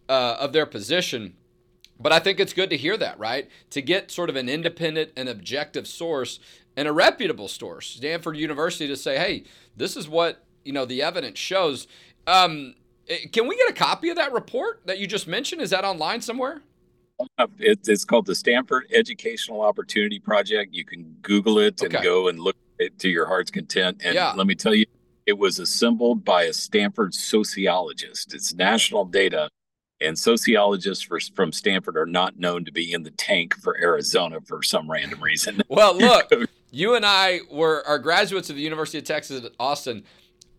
uh, 0.09 0.37
of 0.39 0.53
their 0.53 0.65
position. 0.65 1.35
But 1.99 2.11
I 2.11 2.19
think 2.19 2.39
it's 2.39 2.53
good 2.53 2.71
to 2.71 2.77
hear 2.77 2.97
that, 2.97 3.19
right? 3.19 3.49
To 3.69 3.81
get 3.81 4.11
sort 4.11 4.29
of 4.29 4.35
an 4.35 4.49
independent 4.49 5.11
and 5.15 5.29
objective 5.29 5.87
source 5.87 6.39
and 6.75 6.87
a 6.87 6.91
reputable 6.91 7.47
source, 7.47 7.87
Stanford 7.87 8.37
University, 8.37 8.87
to 8.87 8.95
say, 8.95 9.17
hey, 9.17 9.43
this 9.77 9.95
is 9.95 10.09
what 10.09 10.43
you 10.63 10.73
know 10.73 10.85
the 10.85 11.01
evidence 11.01 11.37
shows. 11.37 11.87
Um, 12.25 12.75
eh, 13.07 13.27
can 13.31 13.47
we 13.47 13.55
get 13.55 13.69
a 13.69 13.73
copy 13.73 14.09
of 14.09 14.15
that 14.15 14.33
report 14.33 14.81
that 14.85 14.97
you 14.97 15.05
just 15.05 15.27
mentioned? 15.27 15.61
Is 15.61 15.69
that 15.69 15.85
online 15.85 16.21
somewhere? 16.21 16.61
It's 17.59 18.05
called 18.05 18.25
the 18.25 18.35
Stanford 18.35 18.87
Educational 18.93 19.61
Opportunity 19.61 20.19
Project. 20.19 20.73
You 20.73 20.85
can 20.85 21.15
Google 21.21 21.59
it 21.59 21.81
and 21.81 21.93
go 22.03 22.27
and 22.27 22.39
look 22.39 22.57
it 22.79 22.97
to 22.99 23.09
your 23.09 23.25
heart's 23.25 23.51
content. 23.51 24.01
And 24.03 24.15
yeah. 24.15 24.33
let 24.33 24.47
me 24.47 24.55
tell 24.55 24.75
you, 24.75 24.85
it 25.25 25.37
was 25.37 25.59
assembled 25.59 26.25
by 26.25 26.43
a 26.43 26.53
Stanford 26.53 27.13
sociologist. 27.13 28.33
It's 28.33 28.53
national 28.53 29.05
data 29.05 29.49
and 30.01 30.17
sociologists 30.17 31.03
for, 31.03 31.19
from 31.35 31.51
Stanford 31.51 31.95
are 31.95 32.05
not 32.05 32.37
known 32.39 32.65
to 32.65 32.71
be 32.71 32.91
in 32.91 33.03
the 33.03 33.11
tank 33.11 33.55
for 33.55 33.79
Arizona 33.79 34.39
for 34.41 34.63
some 34.63 34.89
random 34.89 35.21
reason. 35.21 35.61
Well, 35.69 35.95
look, 35.97 36.31
you 36.71 36.95
and 36.95 37.05
I 37.05 37.41
were 37.51 37.83
are 37.87 37.99
graduates 37.99 38.49
of 38.49 38.55
the 38.55 38.61
University 38.63 38.97
of 38.97 39.03
Texas 39.03 39.45
at 39.45 39.51
Austin. 39.59 40.03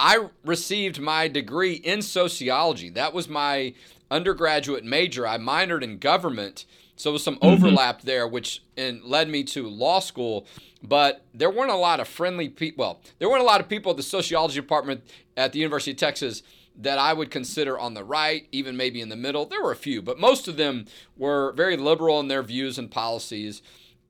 I 0.03 0.27
received 0.45 1.01
my 1.01 1.29
degree 1.29 1.75
in 1.75 2.03
sociology. 2.03 2.91
That 2.91 3.15
was 3.15 3.29
my 3.29 3.75
undergraduate 4.11 4.85
major. 4.85 5.29
I 5.29 5.39
minored 5.39 5.83
in 5.83 5.99
government, 5.99 6.67
so 6.97 7.11
there 7.11 7.13
was 7.13 7.23
some 7.23 7.37
mm-hmm. 7.37 7.47
overlap 7.47 7.99
mm-hmm. 7.99 8.09
there, 8.09 8.27
which 8.27 8.65
and 8.77 9.05
led 9.05 9.29
me 9.29 9.45
to 9.45 9.69
law 9.69 10.01
school. 10.01 10.45
But 10.83 11.25
there 11.33 11.51
weren't 11.51 11.71
a 11.71 11.77
lot 11.77 12.01
of 12.01 12.09
friendly 12.09 12.49
people. 12.49 12.85
Well, 12.85 13.01
there 13.21 13.31
weren't 13.31 13.43
a 13.43 13.47
lot 13.47 13.61
of 13.61 13.69
people 13.69 13.93
at 13.93 13.97
the 13.97 14.03
sociology 14.03 14.61
department 14.61 15.05
at 15.37 15.53
the 15.53 15.61
University 15.61 15.93
of 15.93 15.99
Texas 15.99 16.43
that 16.81 16.99
I 16.99 17.13
would 17.13 17.31
consider 17.31 17.79
on 17.79 17.95
the 17.95 18.03
right, 18.03 18.49
even 18.51 18.77
maybe 18.77 19.01
in 19.01 19.09
the 19.09 19.15
middle. 19.15 19.47
There 19.47 19.63
were 19.63 19.71
a 19.71 19.77
few, 19.77 20.03
but 20.03 20.19
most 20.19 20.49
of 20.49 20.57
them 20.57 20.87
were 21.17 21.53
very 21.53 21.77
liberal 21.77 22.19
in 22.19 22.27
their 22.27 22.43
views 22.43 22.77
and 22.77 22.91
policies. 22.91 23.63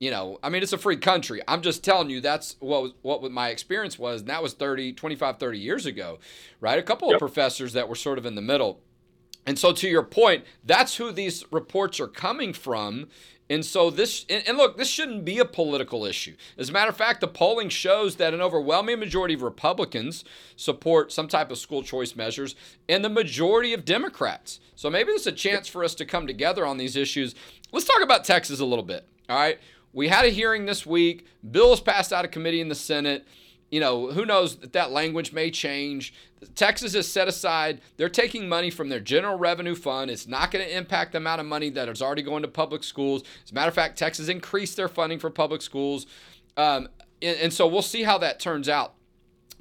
You 0.03 0.11
know, 0.11 0.37
I 0.43 0.49
mean, 0.49 0.63
it's 0.63 0.73
a 0.73 0.77
free 0.77 0.97
country. 0.97 1.41
I'm 1.47 1.61
just 1.61 1.81
telling 1.81 2.09
you 2.09 2.19
that's 2.19 2.57
what 2.59 2.81
was, 2.83 2.91
what 3.03 3.31
my 3.31 3.47
experience 3.47 3.97
was, 3.97 4.19
and 4.19 4.29
that 4.29 4.43
was 4.43 4.51
30, 4.51 4.91
25, 4.91 5.37
30 5.37 5.57
years 5.57 5.85
ago, 5.85 6.19
right? 6.59 6.77
A 6.77 6.83
couple 6.83 7.07
yep. 7.07 7.15
of 7.15 7.19
professors 7.19 7.71
that 7.71 7.87
were 7.87 7.95
sort 7.95 8.17
of 8.17 8.25
in 8.25 8.35
the 8.35 8.41
middle. 8.41 8.81
And 9.45 9.57
so, 9.57 9.71
to 9.71 9.87
your 9.87 10.03
point, 10.03 10.43
that's 10.61 10.97
who 10.97 11.13
these 11.13 11.45
reports 11.53 12.01
are 12.01 12.09
coming 12.09 12.51
from. 12.51 13.07
And 13.49 13.65
so 13.65 13.89
this, 13.89 14.25
and, 14.29 14.57
look, 14.57 14.75
this 14.77 14.89
shouldn't 14.89 15.23
be 15.23 15.39
a 15.39 15.45
political 15.45 16.03
issue. 16.03 16.35
As 16.57 16.67
a 16.67 16.73
matter 16.73 16.89
of 16.89 16.97
fact, 16.97 17.21
the 17.21 17.27
polling 17.29 17.69
shows 17.69 18.17
that 18.17 18.33
an 18.33 18.41
overwhelming 18.41 18.99
majority 18.99 19.35
of 19.35 19.41
Republicans 19.41 20.25
support 20.57 21.13
some 21.13 21.29
type 21.29 21.49
of 21.49 21.57
school 21.57 21.81
choice 21.81 22.13
measures, 22.13 22.55
and 22.89 23.05
the 23.05 23.09
majority 23.09 23.73
of 23.73 23.85
Democrats. 23.85 24.59
So 24.75 24.89
maybe 24.89 25.11
there's 25.11 25.27
a 25.27 25.31
chance 25.31 25.69
for 25.69 25.81
us 25.81 25.95
to 25.95 26.05
come 26.05 26.27
together 26.27 26.65
on 26.65 26.77
these 26.77 26.97
issues. 26.97 27.35
Let's 27.71 27.85
talk 27.85 28.03
about 28.03 28.25
Texas 28.25 28.59
a 28.59 28.65
little 28.65 28.83
bit. 28.83 29.07
All 29.29 29.37
right. 29.37 29.59
We 29.93 30.09
had 30.09 30.25
a 30.25 30.29
hearing 30.29 30.65
this 30.65 30.85
week. 30.85 31.27
Bills 31.49 31.79
passed 31.79 32.11
out 32.11 32.25
of 32.25 32.31
committee 32.31 32.59
in 32.59 32.67
the 32.67 32.75
Senate 32.75 33.25
you 33.73 33.79
know, 33.79 34.11
who 34.11 34.23
knows 34.23 34.57
that 34.57 34.73
that 34.73 34.91
language 34.91 35.33
may 35.33 35.49
change. 35.49 36.13
Texas 36.53 36.93
has 36.93 37.07
set 37.07 37.27
aside, 37.27 37.81
they're 37.97 38.07
taking 38.07 38.47
money 38.47 38.69
from 38.69 38.87
their 38.89 38.99
general 38.99 39.35
revenue 39.35 39.73
fund. 39.73 40.11
It's 40.11 40.27
not 40.27 40.51
going 40.51 40.63
to 40.63 40.77
impact 40.77 41.13
the 41.13 41.17
amount 41.17 41.41
of 41.41 41.47
money 41.47 41.71
that 41.71 41.89
is 41.89 41.99
already 41.99 42.21
going 42.21 42.43
to 42.43 42.47
public 42.47 42.83
schools. 42.83 43.23
As 43.43 43.49
a 43.49 43.55
matter 43.55 43.69
of 43.69 43.73
fact, 43.73 43.97
Texas 43.97 44.29
increased 44.29 44.77
their 44.77 44.87
funding 44.87 45.17
for 45.17 45.31
public 45.31 45.63
schools. 45.63 46.05
Um, 46.55 46.87
and, 47.19 47.35
and, 47.39 47.51
so 47.51 47.65
we'll 47.65 47.81
see 47.81 48.03
how 48.03 48.19
that 48.19 48.39
turns 48.39 48.69
out. 48.69 48.93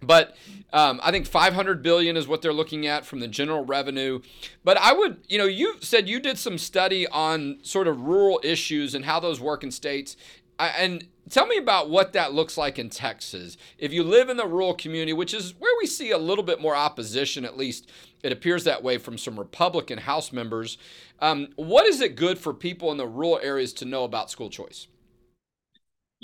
But 0.02 0.36
um, 0.72 1.00
I 1.02 1.10
think 1.10 1.26
500 1.26 1.82
billion 1.82 2.16
is 2.16 2.26
what 2.26 2.42
they're 2.42 2.52
looking 2.52 2.86
at 2.86 3.06
from 3.06 3.20
the 3.20 3.28
general 3.28 3.64
revenue. 3.64 4.20
But 4.64 4.78
I 4.78 4.92
would, 4.92 5.18
you 5.28 5.38
know, 5.38 5.44
you 5.44 5.76
said 5.80 6.08
you 6.08 6.18
did 6.18 6.38
some 6.38 6.58
study 6.58 7.06
on 7.06 7.58
sort 7.62 7.86
of 7.86 8.00
rural 8.00 8.40
issues 8.42 8.94
and 8.94 9.04
how 9.04 9.20
those 9.20 9.40
work 9.40 9.62
in 9.62 9.70
states. 9.70 10.16
I, 10.58 10.68
and 10.68 11.06
tell 11.30 11.46
me 11.46 11.56
about 11.56 11.90
what 11.90 12.12
that 12.12 12.32
looks 12.32 12.56
like 12.56 12.78
in 12.78 12.90
Texas. 12.90 13.56
If 13.78 13.92
you 13.92 14.02
live 14.02 14.28
in 14.28 14.36
the 14.36 14.46
rural 14.46 14.74
community, 14.74 15.12
which 15.12 15.34
is 15.34 15.54
where 15.58 15.74
we 15.80 15.86
see 15.86 16.10
a 16.10 16.18
little 16.18 16.44
bit 16.44 16.60
more 16.60 16.76
opposition, 16.76 17.44
at 17.44 17.56
least 17.56 17.90
it 18.22 18.32
appears 18.32 18.64
that 18.64 18.82
way 18.82 18.98
from 18.98 19.18
some 19.18 19.38
Republican 19.38 19.98
House 19.98 20.32
members, 20.32 20.78
um, 21.20 21.48
what 21.56 21.86
is 21.86 22.00
it 22.00 22.16
good 22.16 22.38
for 22.38 22.52
people 22.52 22.90
in 22.90 22.96
the 22.96 23.06
rural 23.06 23.40
areas 23.42 23.72
to 23.74 23.84
know 23.84 24.04
about 24.04 24.30
school 24.30 24.50
choice? 24.50 24.88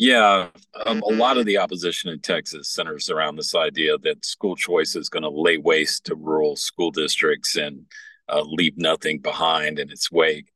Yeah, 0.01 0.51
um, 0.87 1.03
a 1.03 1.13
lot 1.13 1.39
of 1.39 1.47
the 1.47 1.59
opposition 1.59 2.09
in 2.09 2.21
Texas 2.21 2.69
centers 2.69 3.11
around 3.11 3.35
this 3.35 3.57
idea 3.57 3.99
that 3.99 4.25
school 4.25 4.55
choice 4.55 4.95
is 4.95 5.09
going 5.09 5.25
to 5.25 5.29
lay 5.29 5.57
waste 5.59 6.05
to 6.05 6.15
rural 6.15 6.55
school 6.55 6.93
districts 6.93 7.57
and 7.57 7.85
uh, 8.29 8.43
leave 8.43 8.79
nothing 8.79 9.19
behind 9.19 9.81
in 9.81 9.91
its 9.91 10.09
wake. 10.13 10.53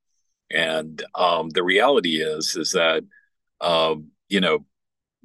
And 0.52 1.02
um, 1.16 1.50
the 1.50 1.64
reality 1.64 2.22
is, 2.22 2.54
is 2.54 2.70
that 2.70 3.02
um, 3.61 4.12
you 4.28 4.40
know 4.40 4.64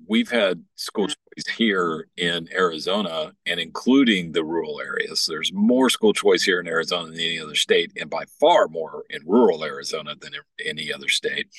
we've 0.07 0.31
had 0.31 0.63
school 0.77 1.07
choice 1.07 1.55
here 1.55 2.07
in 2.17 2.49
Arizona, 2.51 3.33
and 3.45 3.59
including 3.59 4.31
the 4.31 4.43
rural 4.43 4.81
areas. 4.81 5.27
There's 5.27 5.53
more 5.53 5.91
school 5.91 6.13
choice 6.13 6.43
here 6.43 6.59
in 6.59 6.67
Arizona 6.67 7.11
than 7.11 7.19
any 7.19 7.39
other 7.39 7.55
state, 7.55 7.91
and 8.01 8.09
by 8.09 8.25
far 8.39 8.67
more 8.67 9.03
in 9.11 9.21
rural 9.27 9.63
Arizona 9.63 10.15
than 10.19 10.31
any 10.65 10.91
other 10.91 11.07
state. 11.07 11.49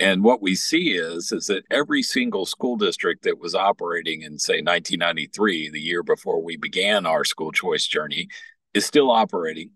And 0.00 0.22
what 0.22 0.40
we 0.40 0.54
see 0.54 0.92
is 0.92 1.32
is 1.32 1.46
that 1.46 1.64
every 1.70 2.02
single 2.02 2.46
school 2.46 2.76
district 2.76 3.24
that 3.24 3.38
was 3.38 3.54
operating 3.54 4.22
in 4.22 4.38
say 4.38 4.54
1993, 4.54 5.70
the 5.70 5.80
year 5.80 6.02
before 6.02 6.42
we 6.42 6.56
began 6.56 7.04
our 7.04 7.24
school 7.24 7.50
choice 7.50 7.86
journey, 7.86 8.28
is 8.74 8.86
still 8.86 9.10
operating. 9.10 9.70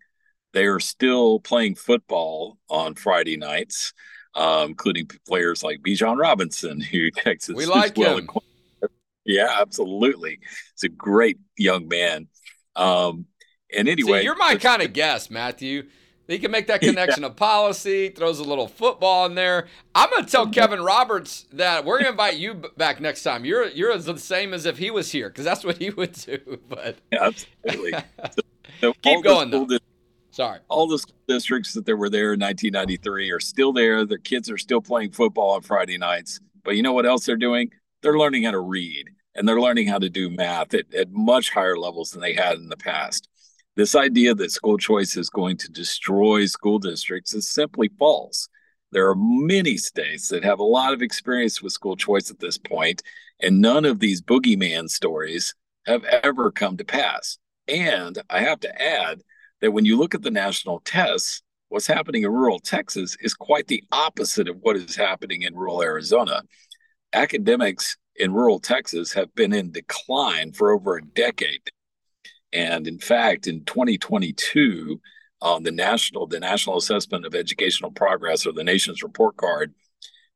They 0.53 0.67
are 0.67 0.81
still 0.81 1.41
playing 1.41 1.75
football 1.75 2.59
on 2.69 2.95
Friday 2.95 3.37
nights, 3.37 3.95
uh, 4.35 4.65
including 4.69 5.09
players 5.27 5.63
like 5.63 5.81
Bijan 5.81 6.19
Robinson, 6.19 6.81
who 6.93 7.11
Texas 7.11 7.57
we 7.57 7.67
like 7.67 7.97
well 7.97 8.19
him. 8.19 8.29
Yeah, 9.25 9.57
absolutely. 9.61 10.41
It's 10.73 10.85
a 10.85 10.89
great 10.89 11.39
young 11.57 11.89
man. 11.89 12.29
Um, 12.75 13.27
and 13.75 13.89
anyway, 13.89 14.21
See, 14.21 14.25
you're 14.25 14.37
my 14.37 14.57
kind 14.57 14.83
of 14.83 14.93
guest, 14.93 15.31
Matthew. 15.31 15.85
He 16.29 16.39
can 16.39 16.51
make 16.51 16.69
that 16.69 16.81
connection 16.81 17.23
yeah. 17.23 17.31
of 17.31 17.37
policy, 17.37 18.09
throws 18.09 18.39
a 18.39 18.45
little 18.45 18.69
football 18.69 19.27
in 19.27 19.35
there. 19.35 19.67
I'm 19.95 20.09
going 20.11 20.25
to 20.25 20.31
tell 20.31 20.45
mm-hmm. 20.45 20.53
Kevin 20.53 20.81
Roberts 20.81 21.47
that 21.53 21.85
we're 21.85 21.97
going 21.99 22.07
to 22.07 22.11
invite 22.13 22.37
you 22.37 22.55
back 22.77 23.01
next 23.01 23.23
time. 23.23 23.45
You're 23.45 23.69
you're 23.69 23.97
the 23.99 24.17
same 24.19 24.55
as 24.55 24.65
if 24.65 24.79
he 24.79 24.91
was 24.91 25.11
here 25.11 25.29
because 25.29 25.45
that's 25.45 25.65
what 25.65 25.79
he 25.79 25.91
would 25.97 26.13
do. 26.13 26.61
But 26.69 26.99
yeah, 27.13 27.25
absolutely. 27.25 27.95
So, 28.81 28.89
so 28.89 28.93
Keep 29.03 29.23
going 29.23 29.51
though. 29.51 29.69
Sorry. 30.33 30.59
All 30.69 30.89
the 30.89 30.99
school 30.99 31.15
districts 31.29 31.75
that 31.75 31.85
there 31.85 31.97
were 31.97 32.09
there 32.09 32.33
in 32.33 32.41
1993 32.41 33.31
are 33.31 33.39
still 33.39 33.73
there. 33.73 34.05
Their 34.07 34.19
kids 34.19 34.51
are 34.51 34.59
still 34.59 34.81
playing 34.81 35.13
football 35.13 35.51
on 35.51 35.63
Friday 35.63 35.99
nights. 35.99 36.41
But 36.65 36.75
you 36.75 36.83
know 36.83 36.93
what 36.93 37.07
else 37.07 37.27
they're 37.27 37.37
doing? 37.37 37.71
They're 38.01 38.19
learning 38.19 38.45
how 38.45 38.53
to 38.53 38.61
read 38.61 39.11
and 39.35 39.47
they're 39.47 39.61
learning 39.61 39.89
how 39.89 39.99
to 39.99 40.09
do 40.09 40.31
math 40.31 40.75
at, 40.75 40.93
at 40.95 41.13
much 41.13 41.51
higher 41.51 41.77
levels 41.77 42.11
than 42.11 42.23
they 42.23 42.35
had 42.35 42.57
in 42.57 42.69
the 42.69 42.77
past. 42.77 43.29
This 43.75 43.95
idea 43.95 44.35
that 44.35 44.51
school 44.51 44.77
choice 44.77 45.17
is 45.17 45.31
going 45.31 45.57
to 45.59 45.73
destroy 45.73 46.45
school 46.45 46.79
districts 46.79 47.33
is 47.33 47.49
simply 47.49 47.91
false. 47.99 48.49
There 48.91 49.09
are 49.09 49.17
many 49.17 49.79
states 49.79 50.29
that 50.29 50.45
have 50.45 50.59
a 50.59 50.65
lot 50.65 50.93
of 50.93 51.01
experience 51.01 51.63
with 51.63 51.73
school 51.73 51.97
choice 51.97 52.31
at 52.31 52.39
this 52.39 52.59
point, 52.59 53.03
and 53.41 53.63
none 53.63 53.87
of 53.87 53.99
these 53.99 54.21
boogeyman 54.21 54.91
stories 54.91 55.55
have 55.87 56.05
ever 56.05 56.51
come 56.51 56.77
to 56.77 56.85
pass. 56.85 57.39
And 57.67 58.19
I 58.29 58.41
have 58.41 58.61
to 58.61 58.83
add 58.83 59.23
that 59.63 59.73
when 59.73 59.87
you 59.87 59.97
look 59.97 60.15
at 60.15 60.21
the 60.21 60.31
national 60.31 60.81
tests, 60.81 61.43
what's 61.71 61.87
happening 61.87 62.25
in 62.25 62.31
rural 62.31 62.59
Texas 62.59 63.17
is 63.21 63.33
quite 63.33 63.69
the 63.69 63.83
opposite 63.91 64.49
of 64.49 64.59
what 64.61 64.77
is 64.77 64.95
happening 64.95 65.43
in 65.43 65.55
rural 65.55 65.83
Arizona. 65.83 66.43
Academics 67.15 67.97
in 68.17 68.35
rural 68.35 68.61
Texas 68.61 69.15
have 69.15 69.35
been 69.35 69.55
in 69.55 69.73
decline 69.73 70.53
for 70.53 70.73
over 70.73 70.99
a 70.99 71.03
decade 71.03 71.63
and 72.53 72.87
in 72.87 72.99
fact, 72.99 73.47
in 73.47 73.65
2022, 73.65 75.01
um, 75.41 75.63
the 75.63 75.73
national 75.73 76.27
the 76.27 76.41
National 76.41 76.77
Assessment 76.77 77.27
of 77.27 77.35
Educational 77.35 77.91
Progress, 77.91 78.47
or 78.47 78.53
the 78.53 78.65
nation's 78.65 79.03
report 79.03 79.37
card, 79.37 79.75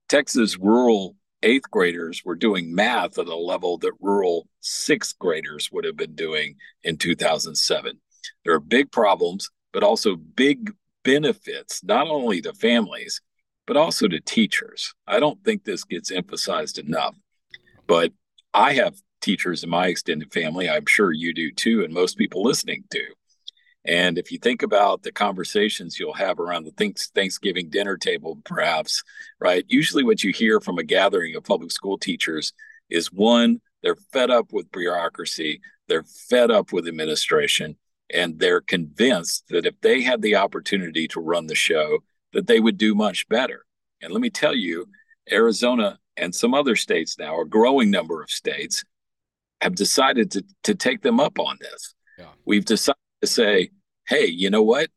Texas 0.09 0.59
rural 0.59 1.17
eighth 1.43 1.71
graders 1.71 2.23
were 2.25 2.35
doing 2.35 2.75
math 2.75 3.19
at 3.19 3.27
a 3.27 3.37
level 3.37 3.79
that 3.79 3.93
rural 4.01 4.49
sixth 4.61 5.19
graders 5.19 5.71
would 5.71 5.85
have 5.85 5.97
been 5.97 6.15
doing 6.15 6.57
in 6.83 6.97
2007. 6.97 8.01
There 8.45 8.55
are 8.55 8.61
big 8.61 8.91
problems, 8.91 9.51
but 9.73 9.83
also 9.83 10.17
big 10.17 10.73
benefits, 11.05 11.85
not 11.85 12.09
only 12.09 12.41
to 12.43 12.53
families, 12.53 13.21
but 13.67 13.77
also 13.77 14.09
to 14.09 14.21
teachers. 14.21 14.95
I 15.07 15.21
don't 15.21 15.43
think 15.45 15.65
this 15.65 15.85
gets 15.85 16.11
emphasized 16.11 16.79
enough. 16.79 17.15
But 17.87 18.13
I 18.55 18.73
have 18.75 18.95
teachers 19.27 19.63
in 19.63 19.69
my 19.69 19.89
extended 19.89 20.33
family. 20.33 20.71
I'm 20.71 20.87
sure 20.87 21.13
you 21.13 21.35
do 21.35 21.51
too, 21.51 21.85
and 21.85 21.93
most 21.93 22.17
people 22.17 22.43
listening 22.43 22.85
do. 22.89 23.05
And 23.85 24.19
if 24.19 24.33
you 24.33 24.39
think 24.39 24.63
about 24.63 25.03
the 25.03 25.13
conversations 25.13 25.99
you'll 25.99 26.15
have 26.15 26.41
around 26.41 26.65
the 26.65 26.95
Thanksgiving 27.15 27.69
dinner 27.69 27.97
table, 27.97 28.39
perhaps, 28.45 29.03
right? 29.41 29.65
Usually, 29.69 30.05
what 30.05 30.25
you 30.25 30.33
hear 30.33 30.61
from 30.61 30.79
a 30.79 30.85
gathering 30.85 31.37
of 31.37 31.45
public 31.45 31.71
school 31.71 31.99
teachers 31.99 32.53
is 32.89 33.13
one, 33.13 33.61
they're 33.83 33.97
fed 34.13 34.31
up 34.31 34.53
with 34.53 34.73
bureaucracy, 34.73 35.61
they're 35.89 36.05
fed 36.31 36.51
up 36.51 36.73
with 36.73 36.89
administration, 36.89 37.77
and 38.13 38.39
they're 38.39 38.61
convinced 38.61 39.45
that 39.49 39.67
if 39.67 39.81
they 39.81 40.03
had 40.03 40.23
the 40.23 40.37
opportunity 40.37 41.07
to 41.09 41.21
run 41.21 41.47
the 41.47 41.55
show, 41.55 41.99
that 42.33 42.47
they 42.47 42.61
would 42.61 42.79
do 42.79 42.95
much 42.95 43.29
better. 43.29 43.67
And 44.01 44.13
let 44.13 44.21
me 44.21 44.31
tell 44.31 44.55
you, 44.55 44.87
Arizona 45.31 45.99
and 46.17 46.35
some 46.35 46.55
other 46.55 46.77
states 46.77 47.19
now, 47.19 47.41
a 47.41 47.45
growing 47.45 47.91
number 47.91 48.23
of 48.23 48.31
states, 48.31 48.85
have 49.61 49.75
decided 49.75 50.31
to, 50.33 50.45
to 50.65 50.75
take 50.75 51.03
them 51.03 51.21
up 51.21 51.39
on 51.39 51.57
this. 51.61 51.95
Yeah. 52.19 52.27
We've 52.45 52.65
decided 52.65 52.99
to 53.21 53.27
say, 53.27 53.71
hey, 54.09 54.27
you 54.27 54.51
know 54.51 54.63
what? 54.63 54.91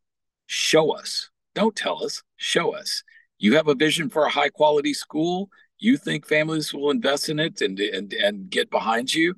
Show 0.47 0.91
us. 0.91 1.29
Don't 1.55 1.75
tell 1.75 2.03
us, 2.03 2.23
show 2.37 2.73
us. 2.73 3.03
You 3.37 3.55
have 3.55 3.67
a 3.67 3.75
vision 3.75 4.09
for 4.09 4.25
a 4.25 4.29
high 4.29 4.49
quality 4.49 4.93
school. 4.93 5.49
You 5.77 5.97
think 5.97 6.27
families 6.27 6.73
will 6.73 6.91
invest 6.91 7.29
in 7.29 7.39
it 7.39 7.61
and, 7.61 7.79
and, 7.79 8.11
and 8.13 8.49
get 8.49 8.69
behind 8.69 9.13
you 9.13 9.35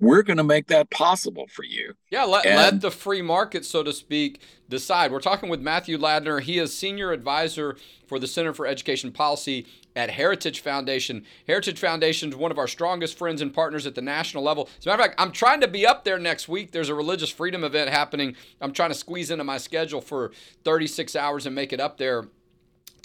we're 0.00 0.22
going 0.22 0.36
to 0.36 0.44
make 0.44 0.66
that 0.68 0.90
possible 0.90 1.46
for 1.48 1.64
you. 1.64 1.94
Yeah, 2.10 2.24
let, 2.24 2.44
and, 2.44 2.56
let 2.56 2.80
the 2.80 2.90
free 2.90 3.22
market, 3.22 3.64
so 3.64 3.82
to 3.82 3.92
speak, 3.92 4.40
decide. 4.68 5.10
We're 5.10 5.20
talking 5.20 5.48
with 5.48 5.60
Matthew 5.60 5.98
Ladner. 5.98 6.40
He 6.40 6.58
is 6.58 6.76
senior 6.76 7.12
advisor 7.12 7.76
for 8.06 8.18
the 8.18 8.26
Center 8.26 8.52
for 8.52 8.66
Education 8.66 9.10
Policy 9.10 9.66
at 9.96 10.10
Heritage 10.10 10.60
Foundation. 10.60 11.24
Heritage 11.48 11.80
Foundation 11.80 12.28
is 12.28 12.36
one 12.36 12.50
of 12.50 12.58
our 12.58 12.68
strongest 12.68 13.16
friends 13.18 13.40
and 13.40 13.52
partners 13.52 13.86
at 13.86 13.94
the 13.94 14.02
national 14.02 14.44
level. 14.44 14.68
As 14.78 14.86
a 14.86 14.90
matter 14.90 15.02
of 15.02 15.06
fact, 15.08 15.20
I'm 15.20 15.32
trying 15.32 15.62
to 15.62 15.68
be 15.68 15.86
up 15.86 16.04
there 16.04 16.18
next 16.18 16.48
week. 16.48 16.70
There's 16.70 16.90
a 16.90 16.94
religious 16.94 17.30
freedom 17.30 17.64
event 17.64 17.88
happening. 17.88 18.36
I'm 18.60 18.72
trying 18.72 18.90
to 18.90 18.94
squeeze 18.94 19.30
into 19.30 19.42
my 19.42 19.56
schedule 19.58 20.02
for 20.02 20.32
36 20.64 21.16
hours 21.16 21.46
and 21.46 21.54
make 21.54 21.72
it 21.72 21.80
up 21.80 21.96
there 21.96 22.28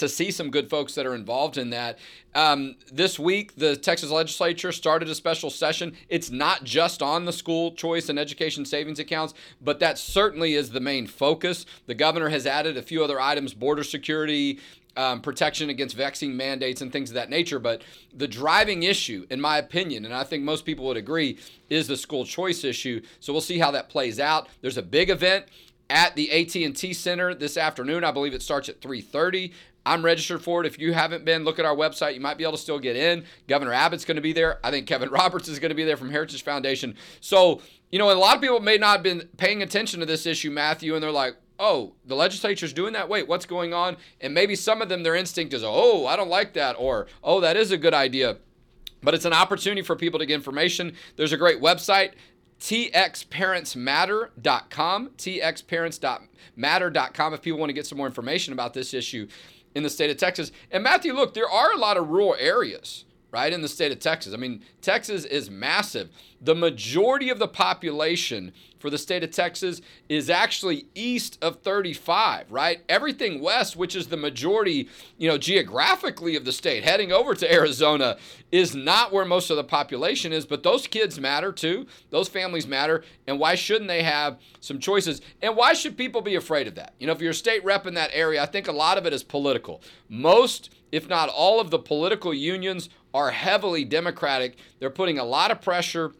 to 0.02 0.10
see 0.10 0.32
some 0.32 0.50
good 0.50 0.68
folks 0.68 0.96
that 0.96 1.06
are 1.06 1.14
involved 1.14 1.60
in 1.60 1.70
that. 1.70 2.00
Um, 2.34 2.76
this 2.92 3.20
week, 3.20 3.56
the 3.56 3.76
Texas 3.76 4.10
legislature 4.10 4.72
started 4.72 5.08
a 5.10 5.14
special 5.14 5.52
session. 5.52 5.96
It's 6.10 6.32
not 6.32 6.64
just 6.64 7.04
on 7.04 7.26
the 7.26 7.32
school 7.32 7.74
choice 7.74 8.10
and 8.10 8.18
education 8.18 8.66
savings 8.66 8.98
accounts, 8.98 9.36
but 9.62 9.80
that 9.80 10.00
certainly 10.00 10.56
is 10.56 10.72
the 10.72 10.80
main 10.80 11.06
focus. 11.06 11.68
The 11.86 11.94
governor 11.94 12.30
has 12.30 12.48
added 12.48 12.78
a 12.78 12.82
few 12.82 13.04
other 13.04 13.22
items 13.22 13.54
border 13.54 13.84
security, 13.84 14.60
um, 14.98 15.22
protection 15.22 15.70
against 15.70 15.96
vaccine 15.96 16.36
mandates 16.36 16.82
and 16.82 16.92
things 16.92 17.10
of 17.10 17.16
that 17.16 17.30
nature. 17.30 17.60
But 17.60 17.84
the 18.14 18.28
driving 18.28 18.84
issue, 18.84 19.26
in 19.30 19.40
my 19.40 19.58
opinion, 19.58 20.06
and 20.06 20.14
I 20.14 20.24
think 20.24 20.44
most 20.44 20.66
people 20.66 20.86
would 20.86 20.98
agree, 20.98 21.38
is 21.70 21.88
the 21.88 21.98
school 21.98 22.26
choice 22.26 22.64
issue. 22.64 23.02
So 23.20 23.34
we'll 23.34 23.42
see 23.42 23.60
how 23.60 23.72
that 23.72 23.90
plays 23.90 24.20
out. 24.20 24.48
There's 24.62 24.78
a 24.78 24.84
big 24.84 25.10
event 25.10 25.46
at 25.90 26.16
the 26.16 26.32
AT&T 26.32 26.94
Center 26.94 27.34
this 27.34 27.58
afternoon. 27.58 28.04
I 28.04 28.12
believe 28.12 28.34
it 28.34 28.42
starts 28.42 28.70
at 28.70 28.82
3:30. 28.82 29.52
I'm 29.86 30.06
registered 30.06 30.44
for 30.44 30.64
it. 30.64 30.68
If 30.68 30.78
you 30.78 30.94
haven't 30.94 31.26
been, 31.26 31.44
look 31.44 31.58
at 31.58 31.66
our 31.66 31.76
website. 31.76 32.14
You 32.14 32.20
might 32.20 32.38
be 32.38 32.44
able 32.44 32.54
to 32.54 32.58
still 32.60 32.78
get 32.78 32.96
in. 32.96 33.26
Governor 33.48 33.74
Abbott's 33.74 34.06
going 34.06 34.16
to 34.16 34.22
be 34.22 34.32
there. 34.32 34.60
I 34.64 34.70
think 34.70 34.86
Kevin 34.86 35.10
Roberts 35.12 35.48
is 35.48 35.58
going 35.58 35.70
to 35.70 35.76
be 35.76 35.84
there 35.84 35.98
from 35.98 36.12
Heritage 36.12 36.44
Foundation. 36.44 36.96
So, 37.20 37.62
you 37.92 37.98
know, 37.98 38.12
a 38.12 38.14
lot 38.14 38.36
of 38.36 38.42
people 38.42 38.60
may 38.60 38.78
not 38.78 38.98
have 38.98 39.04
been 39.04 39.28
paying 39.38 39.64
attention 39.64 40.00
to 40.00 40.06
this 40.06 40.26
issue, 40.28 40.52
Matthew, 40.52 40.94
and 40.94 41.02
they're 41.02 41.12
like, 41.12 41.36
oh, 41.62 41.94
the 42.06 42.16
legislature's 42.16 42.74
doing 42.74 42.94
that. 42.94 43.08
Wait, 43.08 43.28
what's 43.28 43.46
going 43.46 43.72
on? 43.74 43.98
And 44.20 44.34
maybe 44.34 44.56
some 44.56 44.82
of 44.82 44.90
them, 44.90 45.04
their 45.04 45.14
instinct 45.16 45.54
is, 45.54 45.64
oh, 45.64 46.08
I 46.08 46.16
don't 46.16 46.30
like 46.30 46.54
that, 46.54 46.76
or 46.78 47.06
oh, 47.24 47.40
that 47.40 47.56
is 47.56 47.70
a 47.72 47.78
good 47.78 47.94
idea. 47.94 48.38
But 49.04 49.14
it's 49.14 49.26
an 49.26 49.34
opportunity 49.34 49.84
for 49.84 49.96
people 49.96 50.18
to 50.20 50.26
get 50.26 50.34
information. 50.34 50.96
There's 51.16 51.34
a 51.34 51.38
great 51.38 51.62
website, 51.62 52.14
txparentsmatter.com, 52.60 55.10
txparentsmatter.com, 55.18 57.34
if 57.34 57.42
people 57.42 57.60
want 57.60 57.70
to 57.70 57.74
get 57.74 57.86
some 57.86 57.98
more 57.98 58.08
information 58.08 58.54
about 58.54 58.74
this 58.74 58.94
issue 58.94 59.28
in 59.74 59.84
the 59.84 59.90
state 59.90 60.12
of 60.12 60.18
Texas. 60.18 60.52
And 60.72 60.84
Matthew, 60.84 61.14
look, 61.14 61.34
there 61.34 61.50
are 61.50 61.72
a 61.74 61.78
lot 61.78 61.96
of 61.98 62.10
rural 62.10 62.36
areas, 62.40 63.06
right, 63.32 63.54
in 63.54 63.62
the 63.62 63.68
state 63.68 63.92
of 63.92 64.00
Texas. 64.00 64.34
I 64.34 64.38
mean, 64.38 64.62
Texas 64.82 65.26
is 65.26 65.50
massive. 65.50 66.10
The 66.42 66.56
majority 66.56 67.30
of 67.30 67.40
the 67.40 67.48
population 67.48 68.54
for 68.82 68.90
the 68.90 68.98
state 68.98 69.24
of 69.24 69.32
Texas 69.32 69.80
is 70.10 70.30
actually 70.30 70.88
east 70.96 71.38
of 71.42 71.62
35, 71.62 72.52
right? 72.52 72.82
Everything 72.90 73.42
west, 73.42 73.76
which 73.76 73.96
is 73.96 74.08
the 74.08 74.18
majority, 74.18 74.90
you 75.18 75.30
know, 75.30 75.38
geographically 75.38 76.36
of 76.36 76.44
the 76.44 76.52
state, 76.52 76.84
heading 76.84 77.12
over 77.12 77.36
to 77.36 77.54
Arizona, 77.54 78.18
is 78.52 78.76
not 78.76 79.14
where 79.14 79.24
most 79.24 79.50
of 79.50 79.58
the 79.58 79.64
population 79.64 80.34
is. 80.34 80.46
But 80.46 80.64
those 80.64 80.88
kids 80.88 81.20
matter 81.20 81.52
too. 81.52 81.86
Those 82.10 82.28
families 82.28 82.68
matter. 82.68 83.04
And 83.28 83.40
why 83.40 83.56
shouldn't 83.56 83.88
they 83.88 84.04
have 84.04 84.40
some 84.60 84.80
choices? 84.80 85.22
And 85.42 85.56
why 85.56 85.74
should 85.74 85.98
people 85.98 86.22
be 86.22 86.36
afraid 86.36 86.68
of 86.68 86.76
that? 86.76 86.96
You 87.00 87.08
know, 87.08 87.14
if 87.14 87.22
you're 87.22 87.32
a 87.32 87.36
state 87.36 87.64
rep 87.64 87.86
in 87.86 87.94
that 87.94 88.12
area, 88.14 88.42
I 88.42 88.48
think 88.48 88.68
a 88.68 88.74
lot 88.74 88.98
of 88.98 89.06
it 89.06 89.14
is 89.14 89.24
political. 89.24 89.82
Most, 90.10 90.74
if 90.92 91.08
not 91.08 91.30
all 91.30 91.60
of 91.60 91.70
the 91.70 91.80
political 91.80 92.34
unions 92.34 92.90
are 93.14 93.32
heavily 93.32 93.84
Democratic. 93.84 94.58
They're 94.80 94.90
putting 94.90 95.20
a 95.20 95.24
lot 95.24 95.52
of 95.52 95.62
pressure 95.62 96.14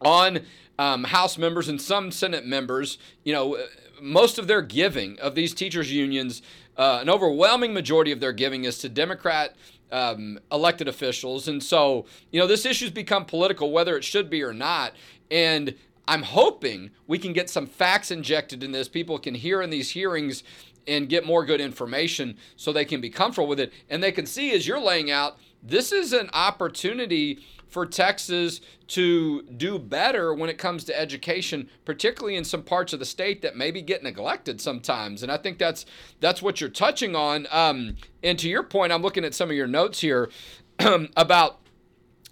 on 0.00 0.40
um, 0.78 1.04
House 1.04 1.38
members 1.38 1.68
and 1.68 1.80
some 1.80 2.10
Senate 2.10 2.46
members, 2.46 2.98
you 3.24 3.32
know, 3.32 3.56
most 4.00 4.38
of 4.38 4.46
their 4.46 4.62
giving 4.62 5.18
of 5.20 5.34
these 5.34 5.54
teachers 5.54 5.92
unions, 5.92 6.42
uh, 6.76 6.98
an 7.00 7.08
overwhelming 7.08 7.72
majority 7.72 8.12
of 8.12 8.20
their 8.20 8.32
giving 8.32 8.64
is 8.64 8.78
to 8.78 8.88
Democrat 8.88 9.56
um, 9.90 10.38
elected 10.50 10.88
officials, 10.88 11.48
and 11.48 11.62
so 11.62 12.06
you 12.30 12.40
know 12.40 12.46
this 12.46 12.66
issue's 12.66 12.90
become 12.90 13.24
political, 13.24 13.70
whether 13.70 13.96
it 13.96 14.04
should 14.04 14.30
be 14.30 14.42
or 14.42 14.52
not, 14.52 14.92
and. 15.30 15.74
I'm 16.08 16.22
hoping 16.22 16.92
we 17.08 17.18
can 17.18 17.32
get 17.32 17.50
some 17.50 17.66
facts 17.66 18.12
injected 18.12 18.62
in 18.62 18.70
this. 18.70 18.86
People 18.86 19.18
can 19.18 19.34
hear 19.34 19.60
in 19.60 19.70
these 19.70 19.90
hearings 19.90 20.44
and 20.86 21.08
get 21.08 21.26
more 21.26 21.44
good 21.44 21.60
information 21.60 22.36
so 22.56 22.72
they 22.72 22.84
can 22.84 23.00
be 23.00 23.10
comfortable 23.10 23.48
with 23.48 23.60
it. 23.60 23.72
And 23.90 24.02
they 24.02 24.12
can 24.12 24.26
see, 24.26 24.52
as 24.52 24.66
you're 24.66 24.80
laying 24.80 25.10
out, 25.10 25.36
this 25.62 25.92
is 25.92 26.12
an 26.12 26.30
opportunity 26.32 27.44
for 27.76 27.84
Texas 27.84 28.62
to 28.86 29.42
do 29.42 29.78
better 29.78 30.32
when 30.32 30.48
it 30.48 30.56
comes 30.56 30.82
to 30.82 30.98
education, 30.98 31.68
particularly 31.84 32.34
in 32.34 32.42
some 32.42 32.62
parts 32.62 32.94
of 32.94 32.98
the 32.98 33.04
state 33.04 33.42
that 33.42 33.54
maybe 33.54 33.82
get 33.82 34.02
neglected 34.02 34.62
sometimes. 34.62 35.22
And 35.22 35.30
I 35.30 35.36
think 35.36 35.58
that's 35.58 35.84
that's 36.18 36.40
what 36.40 36.58
you're 36.58 36.70
touching 36.70 37.14
on. 37.14 37.46
Um, 37.50 37.96
and 38.22 38.38
to 38.38 38.48
your 38.48 38.62
point, 38.62 38.92
I'm 38.92 39.02
looking 39.02 39.26
at 39.26 39.34
some 39.34 39.50
of 39.50 39.56
your 39.56 39.66
notes 39.66 40.00
here 40.00 40.30
about 41.18 41.58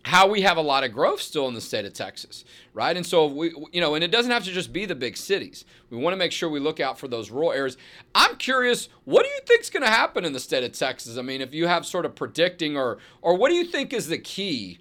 how 0.07 0.27
we 0.27 0.41
have 0.41 0.57
a 0.57 0.63
lot 0.63 0.83
of 0.83 0.93
growth 0.93 1.21
still 1.21 1.47
in 1.47 1.53
the 1.53 1.61
state 1.61 1.85
of 1.85 1.93
Texas, 1.93 2.47
right? 2.73 2.97
And 2.97 3.05
so 3.05 3.27
we, 3.27 3.53
you 3.71 3.83
know, 3.83 3.95
and 3.95 4.03
it 4.03 4.11
doesn't 4.11 4.33
have 4.33 4.45
to 4.45 4.51
just 4.51 4.73
be 4.73 4.87
the 4.87 4.95
big 4.95 5.19
cities. 5.19 5.67
We 5.91 5.99
want 5.99 6.15
to 6.15 6.19
make 6.19 6.33
sure 6.33 6.49
we 6.49 6.59
look 6.59 6.81
out 6.81 6.99
for 6.99 7.07
those 7.07 7.31
rural 7.31 7.53
areas. 7.53 7.77
I'm 8.15 8.37
curious, 8.37 8.89
what 9.05 9.25
do 9.25 9.29
you 9.29 9.41
think 9.47 9.61
is 9.61 9.69
going 9.69 9.83
to 9.83 9.91
happen 9.91 10.25
in 10.25 10.33
the 10.33 10.41
state 10.41 10.65
of 10.65 10.73
Texas? 10.73 11.19
I 11.19 11.23
mean, 11.23 11.43
if 11.43 11.53
you 11.53 11.67
have 11.67 11.85
sort 11.85 12.07
of 12.07 12.15
predicting, 12.15 12.79
or 12.79 12.97
or 13.21 13.37
what 13.37 13.51
do 13.51 13.57
you 13.57 13.65
think 13.67 13.93
is 13.93 14.09
the 14.09 14.17
key, 14.17 14.79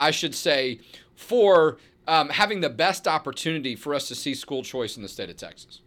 I 0.00 0.10
should 0.10 0.34
say, 0.34 0.80
for 1.14 1.78
um, 2.06 2.28
having 2.28 2.60
the 2.60 2.70
best 2.70 3.08
opportunity 3.08 3.74
for 3.76 3.94
us 3.94 4.08
to 4.08 4.14
see 4.14 4.34
school 4.34 4.62
choice 4.62 4.96
in 4.96 5.02
the 5.02 5.08
state 5.08 5.30
of 5.30 5.36
Texas? 5.36 5.80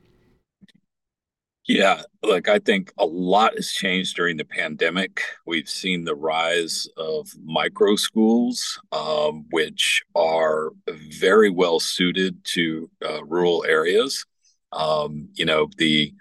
Yeah, 1.67 2.01
look, 2.23 2.49
I 2.49 2.57
think 2.57 2.91
a 2.97 3.05
lot 3.05 3.53
has 3.55 3.71
changed 3.71 4.15
during 4.15 4.37
the 4.37 4.43
pandemic. 4.45 5.21
We've 5.45 5.69
seen 5.69 6.03
the 6.03 6.15
rise 6.15 6.87
of 6.97 7.29
micro 7.43 7.95
schools, 7.95 8.81
um, 8.91 9.45
which 9.51 10.03
are 10.15 10.71
very 10.87 11.51
well 11.51 11.79
suited 11.79 12.43
to 12.45 12.89
uh, 13.07 13.23
rural 13.23 13.63
areas. 13.67 14.25
Um, 14.71 15.29
you 15.35 15.45
know, 15.45 15.69
the 15.77 16.11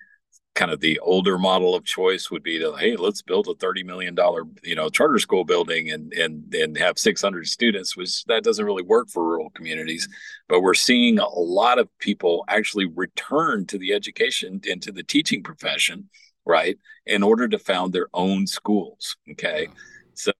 kind 0.58 0.72
of 0.72 0.80
the 0.80 0.98
older 0.98 1.38
model 1.38 1.76
of 1.76 1.84
choice 1.84 2.32
would 2.32 2.42
be 2.42 2.58
to 2.58 2.74
hey 2.74 2.96
let's 2.96 3.22
build 3.22 3.46
a 3.46 3.54
30 3.54 3.84
million 3.84 4.12
dollar 4.12 4.42
you 4.64 4.74
know 4.74 4.88
charter 4.88 5.20
school 5.20 5.44
building 5.44 5.92
and 5.92 6.12
and 6.14 6.52
and 6.52 6.76
have 6.76 6.98
600 6.98 7.46
students 7.46 7.96
which 7.96 8.24
that 8.24 8.42
doesn't 8.42 8.64
really 8.64 8.82
work 8.82 9.08
for 9.08 9.24
rural 9.24 9.50
communities. 9.50 10.08
But 10.48 10.62
we're 10.62 10.74
seeing 10.74 11.20
a 11.20 11.28
lot 11.28 11.78
of 11.78 11.88
people 12.00 12.44
actually 12.48 12.86
return 12.86 13.66
to 13.66 13.78
the 13.78 13.92
education 13.92 14.60
into 14.64 14.90
the 14.90 15.04
teaching 15.04 15.44
profession 15.44 16.08
right 16.44 16.76
in 17.06 17.22
order 17.22 17.46
to 17.46 17.58
found 17.58 17.92
their 17.92 18.08
own 18.12 18.48
schools 18.48 19.16
okay? 19.30 19.68
So 20.14 20.32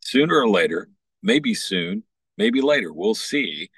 sooner 0.00 0.36
or 0.36 0.48
later 0.48 0.90
maybe 1.22 1.54
soon 1.54 2.02
maybe 2.36 2.60
later 2.60 2.92
we'll 2.92 3.14
see 3.14 3.70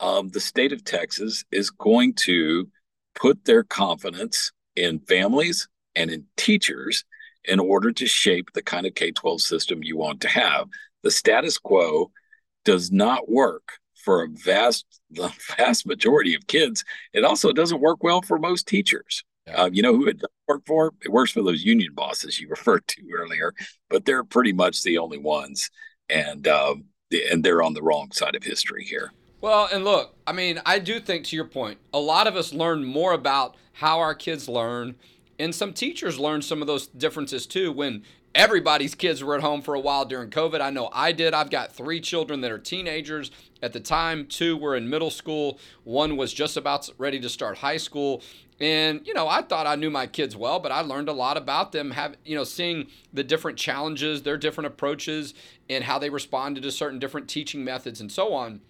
um, 0.00 0.30
the 0.30 0.40
state 0.40 0.72
of 0.72 0.82
texas 0.82 1.44
is 1.52 1.70
going 1.70 2.14
to 2.14 2.68
put 3.14 3.44
their 3.44 3.62
confidence 3.62 4.50
in 4.78 5.00
families 5.00 5.68
and 5.94 6.10
in 6.10 6.24
teachers 6.36 7.04
in 7.44 7.58
order 7.58 7.92
to 7.92 8.06
shape 8.06 8.52
the 8.52 8.62
kind 8.62 8.86
of 8.86 8.94
K 8.94 9.10
12 9.10 9.40
system 9.40 9.82
you 9.82 9.96
want 9.96 10.20
to 10.22 10.28
have. 10.28 10.68
The 11.02 11.10
status 11.10 11.58
quo 11.58 12.10
does 12.64 12.90
not 12.92 13.28
work 13.30 13.68
for 14.04 14.22
a 14.22 14.28
vast, 14.28 14.86
the 15.10 15.32
vast 15.56 15.86
majority 15.86 16.34
of 16.34 16.46
kids. 16.46 16.84
It 17.12 17.24
also 17.24 17.52
doesn't 17.52 17.80
work 17.80 18.02
well 18.02 18.22
for 18.22 18.38
most 18.38 18.66
teachers. 18.66 19.24
Yeah. 19.46 19.62
Uh, 19.62 19.70
you 19.72 19.82
know 19.82 19.96
who 19.96 20.06
it 20.06 20.18
does 20.18 20.30
work 20.46 20.62
for? 20.66 20.92
It 21.02 21.10
works 21.10 21.30
for 21.32 21.42
those 21.42 21.64
union 21.64 21.94
bosses 21.94 22.38
you 22.38 22.48
referred 22.50 22.86
to 22.88 23.02
earlier, 23.14 23.54
but 23.88 24.04
they're 24.04 24.24
pretty 24.24 24.52
much 24.52 24.82
the 24.82 24.98
only 24.98 25.18
ones, 25.18 25.70
and 26.08 26.46
um, 26.46 26.84
and 27.30 27.42
they're 27.42 27.62
on 27.62 27.72
the 27.72 27.82
wrong 27.82 28.10
side 28.12 28.36
of 28.36 28.44
history 28.44 28.84
here. 28.84 29.12
Well, 29.40 29.68
and 29.72 29.84
look, 29.84 30.16
I 30.26 30.32
mean, 30.32 30.60
I 30.66 30.80
do 30.80 30.98
think 30.98 31.24
to 31.26 31.36
your 31.36 31.44
point, 31.44 31.78
a 31.94 32.00
lot 32.00 32.26
of 32.26 32.34
us 32.34 32.52
learn 32.52 32.84
more 32.84 33.12
about 33.12 33.56
how 33.74 34.00
our 34.00 34.14
kids 34.14 34.48
learn, 34.48 34.96
and 35.38 35.54
some 35.54 35.72
teachers 35.72 36.18
learn 36.18 36.42
some 36.42 36.60
of 36.60 36.66
those 36.66 36.88
differences 36.88 37.46
too 37.46 37.70
when 37.70 38.02
everybody's 38.34 38.96
kids 38.96 39.22
were 39.22 39.36
at 39.36 39.40
home 39.40 39.62
for 39.62 39.74
a 39.74 39.80
while 39.80 40.04
during 40.04 40.30
COVID. 40.30 40.60
I 40.60 40.70
know 40.70 40.90
I 40.92 41.12
did. 41.12 41.34
I've 41.34 41.50
got 41.50 41.72
three 41.72 42.00
children 42.00 42.40
that 42.40 42.50
are 42.50 42.58
teenagers 42.58 43.30
at 43.62 43.72
the 43.72 43.78
time. 43.78 44.26
Two 44.26 44.56
were 44.56 44.74
in 44.74 44.90
middle 44.90 45.10
school. 45.10 45.60
One 45.84 46.16
was 46.16 46.32
just 46.32 46.56
about 46.56 46.90
ready 46.98 47.20
to 47.20 47.28
start 47.28 47.58
high 47.58 47.76
school. 47.76 48.22
And 48.60 49.06
you 49.06 49.14
know, 49.14 49.28
I 49.28 49.42
thought 49.42 49.68
I 49.68 49.76
knew 49.76 49.88
my 49.88 50.08
kids 50.08 50.34
well, 50.34 50.58
but 50.58 50.72
I 50.72 50.80
learned 50.80 51.08
a 51.08 51.12
lot 51.12 51.36
about 51.36 51.70
them. 51.70 51.92
Have 51.92 52.16
you 52.24 52.34
know, 52.34 52.42
seeing 52.42 52.88
the 53.12 53.22
different 53.22 53.56
challenges, 53.56 54.24
their 54.24 54.36
different 54.36 54.66
approaches, 54.66 55.32
and 55.70 55.84
how 55.84 56.00
they 56.00 56.10
responded 56.10 56.64
to 56.64 56.72
certain 56.72 56.98
different 56.98 57.28
teaching 57.28 57.64
methods, 57.64 58.00
and 58.00 58.10
so 58.10 58.34
on. 58.34 58.62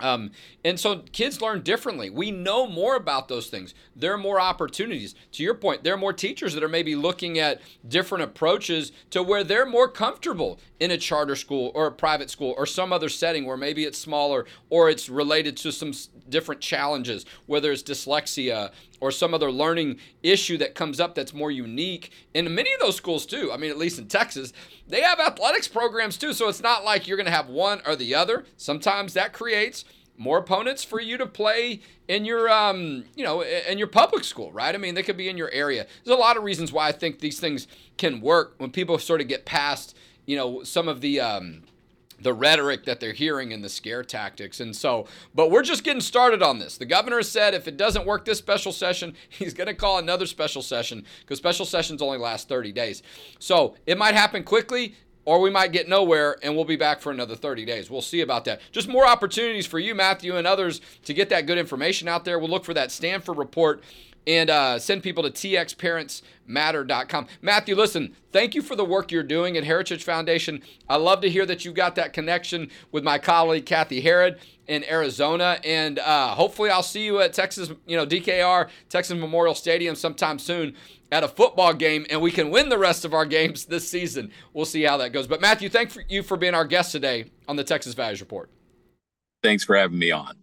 Um, 0.00 0.30
and 0.64 0.78
so 0.78 1.02
kids 1.12 1.40
learn 1.40 1.62
differently. 1.62 2.10
We 2.10 2.30
know 2.30 2.66
more 2.66 2.96
about 2.96 3.28
those 3.28 3.48
things. 3.48 3.74
There 3.96 4.12
are 4.12 4.18
more 4.18 4.40
opportunities. 4.40 5.14
To 5.32 5.42
your 5.42 5.54
point, 5.54 5.84
there 5.84 5.94
are 5.94 5.98
more 5.98 6.12
teachers 6.12 6.54
that 6.54 6.62
are 6.62 6.68
maybe 6.68 6.94
looking 6.94 7.38
at 7.38 7.60
different 7.86 8.24
approaches 8.24 8.92
to 9.10 9.22
where 9.22 9.42
they're 9.42 9.66
more 9.66 9.88
comfortable 9.88 10.60
in 10.78 10.90
a 10.90 10.98
charter 10.98 11.36
school 11.36 11.72
or 11.74 11.86
a 11.86 11.92
private 11.92 12.30
school 12.30 12.54
or 12.56 12.66
some 12.66 12.92
other 12.92 13.08
setting 13.08 13.44
where 13.44 13.56
maybe 13.56 13.84
it's 13.84 13.98
smaller 13.98 14.46
or 14.70 14.88
it's 14.88 15.08
related 15.08 15.56
to 15.58 15.72
some 15.72 15.92
different 16.28 16.60
challenges, 16.60 17.24
whether 17.46 17.72
it's 17.72 17.82
dyslexia 17.82 18.70
or 19.00 19.10
some 19.10 19.34
other 19.34 19.50
learning 19.50 19.98
issue 20.22 20.58
that 20.58 20.74
comes 20.74 21.00
up 21.00 21.14
that's 21.14 21.34
more 21.34 21.50
unique. 21.50 22.10
In 22.34 22.54
many 22.54 22.72
of 22.72 22.80
those 22.80 22.96
schools, 22.96 23.26
too, 23.26 23.50
I 23.52 23.56
mean, 23.56 23.70
at 23.70 23.78
least 23.78 23.98
in 23.98 24.08
Texas, 24.08 24.52
they 24.86 25.02
have 25.02 25.20
athletics 25.20 25.68
programs 25.68 26.16
too. 26.16 26.32
So 26.32 26.48
it's 26.48 26.62
not 26.62 26.84
like 26.84 27.06
you're 27.06 27.16
going 27.16 27.26
to 27.26 27.32
have 27.32 27.48
one 27.48 27.80
or 27.86 27.96
the 27.96 28.14
other. 28.14 28.44
Sometimes 28.56 29.14
that 29.14 29.32
creates 29.32 29.84
more 30.18 30.38
opponents 30.38 30.82
for 30.82 31.00
you 31.00 31.16
to 31.16 31.26
play 31.26 31.80
in 32.08 32.24
your 32.24 32.50
um, 32.50 33.04
you 33.14 33.24
know 33.24 33.42
in 33.42 33.78
your 33.78 33.86
public 33.86 34.24
school 34.24 34.50
right 34.50 34.74
i 34.74 34.78
mean 34.78 34.94
they 34.94 35.02
could 35.02 35.16
be 35.16 35.28
in 35.28 35.38
your 35.38 35.50
area 35.52 35.86
there's 36.04 36.16
a 36.16 36.20
lot 36.20 36.36
of 36.36 36.42
reasons 36.42 36.72
why 36.72 36.88
i 36.88 36.92
think 36.92 37.20
these 37.20 37.38
things 37.38 37.68
can 37.96 38.20
work 38.20 38.54
when 38.58 38.70
people 38.70 38.98
sort 38.98 39.20
of 39.20 39.28
get 39.28 39.44
past 39.44 39.96
you 40.26 40.36
know 40.36 40.64
some 40.64 40.88
of 40.88 41.00
the 41.00 41.20
um, 41.20 41.62
the 42.20 42.32
rhetoric 42.32 42.84
that 42.84 43.00
they're 43.00 43.12
hearing 43.12 43.52
and 43.52 43.62
the 43.62 43.68
scare 43.68 44.02
tactics. 44.02 44.60
And 44.60 44.74
so, 44.74 45.06
but 45.34 45.50
we're 45.50 45.62
just 45.62 45.84
getting 45.84 46.00
started 46.00 46.42
on 46.42 46.58
this. 46.58 46.76
The 46.76 46.86
governor 46.86 47.22
said 47.22 47.54
if 47.54 47.68
it 47.68 47.76
doesn't 47.76 48.06
work 48.06 48.24
this 48.24 48.38
special 48.38 48.72
session, 48.72 49.14
he's 49.28 49.54
going 49.54 49.68
to 49.68 49.74
call 49.74 49.98
another 49.98 50.26
special 50.26 50.62
session 50.62 51.04
because 51.20 51.38
special 51.38 51.66
sessions 51.66 52.02
only 52.02 52.18
last 52.18 52.48
30 52.48 52.72
days. 52.72 53.02
So 53.38 53.74
it 53.86 53.98
might 53.98 54.14
happen 54.14 54.44
quickly. 54.44 54.94
Or 55.24 55.42
we 55.42 55.50
might 55.50 55.72
get 55.72 55.90
nowhere 55.90 56.38
and 56.42 56.56
we'll 56.56 56.64
be 56.64 56.76
back 56.76 57.02
for 57.02 57.12
another 57.12 57.36
30 57.36 57.66
days. 57.66 57.90
We'll 57.90 58.00
see 58.00 58.22
about 58.22 58.46
that. 58.46 58.62
Just 58.72 58.88
more 58.88 59.06
opportunities 59.06 59.66
for 59.66 59.78
you, 59.78 59.94
Matthew, 59.94 60.36
and 60.36 60.46
others 60.46 60.80
to 61.04 61.12
get 61.12 61.28
that 61.28 61.44
good 61.44 61.58
information 61.58 62.08
out 62.08 62.24
there. 62.24 62.38
We'll 62.38 62.48
look 62.48 62.64
for 62.64 62.72
that 62.72 62.90
Stanford 62.90 63.36
report 63.36 63.82
and 64.28 64.48
uh, 64.50 64.78
send 64.78 65.02
people 65.02 65.22
to 65.22 65.30
txparentsmatter.com. 65.30 67.26
Matthew, 67.40 67.74
listen, 67.74 68.14
thank 68.30 68.54
you 68.54 68.60
for 68.60 68.76
the 68.76 68.84
work 68.84 69.10
you're 69.10 69.22
doing 69.22 69.56
at 69.56 69.64
Heritage 69.64 70.04
Foundation. 70.04 70.62
I 70.86 70.96
love 70.96 71.22
to 71.22 71.30
hear 71.30 71.46
that 71.46 71.64
you 71.64 71.72
got 71.72 71.94
that 71.94 72.12
connection 72.12 72.70
with 72.92 73.02
my 73.02 73.18
colleague 73.18 73.64
Cathi 73.64 74.02
Herrod 74.02 74.38
in 74.66 74.84
Arizona, 74.84 75.58
and 75.64 75.98
uh, 75.98 76.34
hopefully 76.34 76.68
I'll 76.68 76.82
see 76.82 77.06
you 77.06 77.20
at 77.20 77.32
Texas, 77.32 77.72
you 77.86 77.96
know, 77.96 78.06
DKR, 78.06 78.68
Texas 78.90 79.18
Memorial 79.18 79.54
Stadium 79.54 79.94
sometime 79.94 80.38
soon 80.38 80.74
at 81.10 81.24
a 81.24 81.28
football 81.28 81.72
game, 81.72 82.04
and 82.10 82.20
we 82.20 82.30
can 82.30 82.50
win 82.50 82.68
the 82.68 82.76
rest 82.76 83.06
of 83.06 83.14
our 83.14 83.24
games 83.24 83.64
this 83.64 83.88
season. 83.90 84.30
We'll 84.52 84.66
see 84.66 84.82
how 84.82 84.98
that 84.98 85.14
goes. 85.14 85.26
But 85.26 85.40
Matthew, 85.40 85.70
thank 85.70 85.96
you 86.10 86.22
for 86.22 86.36
being 86.36 86.52
our 86.52 86.66
guest 86.66 86.92
today 86.92 87.30
on 87.48 87.56
the 87.56 87.64
Texas 87.64 87.94
Values 87.94 88.20
Report. 88.20 88.50
Thanks 89.42 89.64
for 89.64 89.74
having 89.74 89.98
me 89.98 90.10
on. 90.10 90.34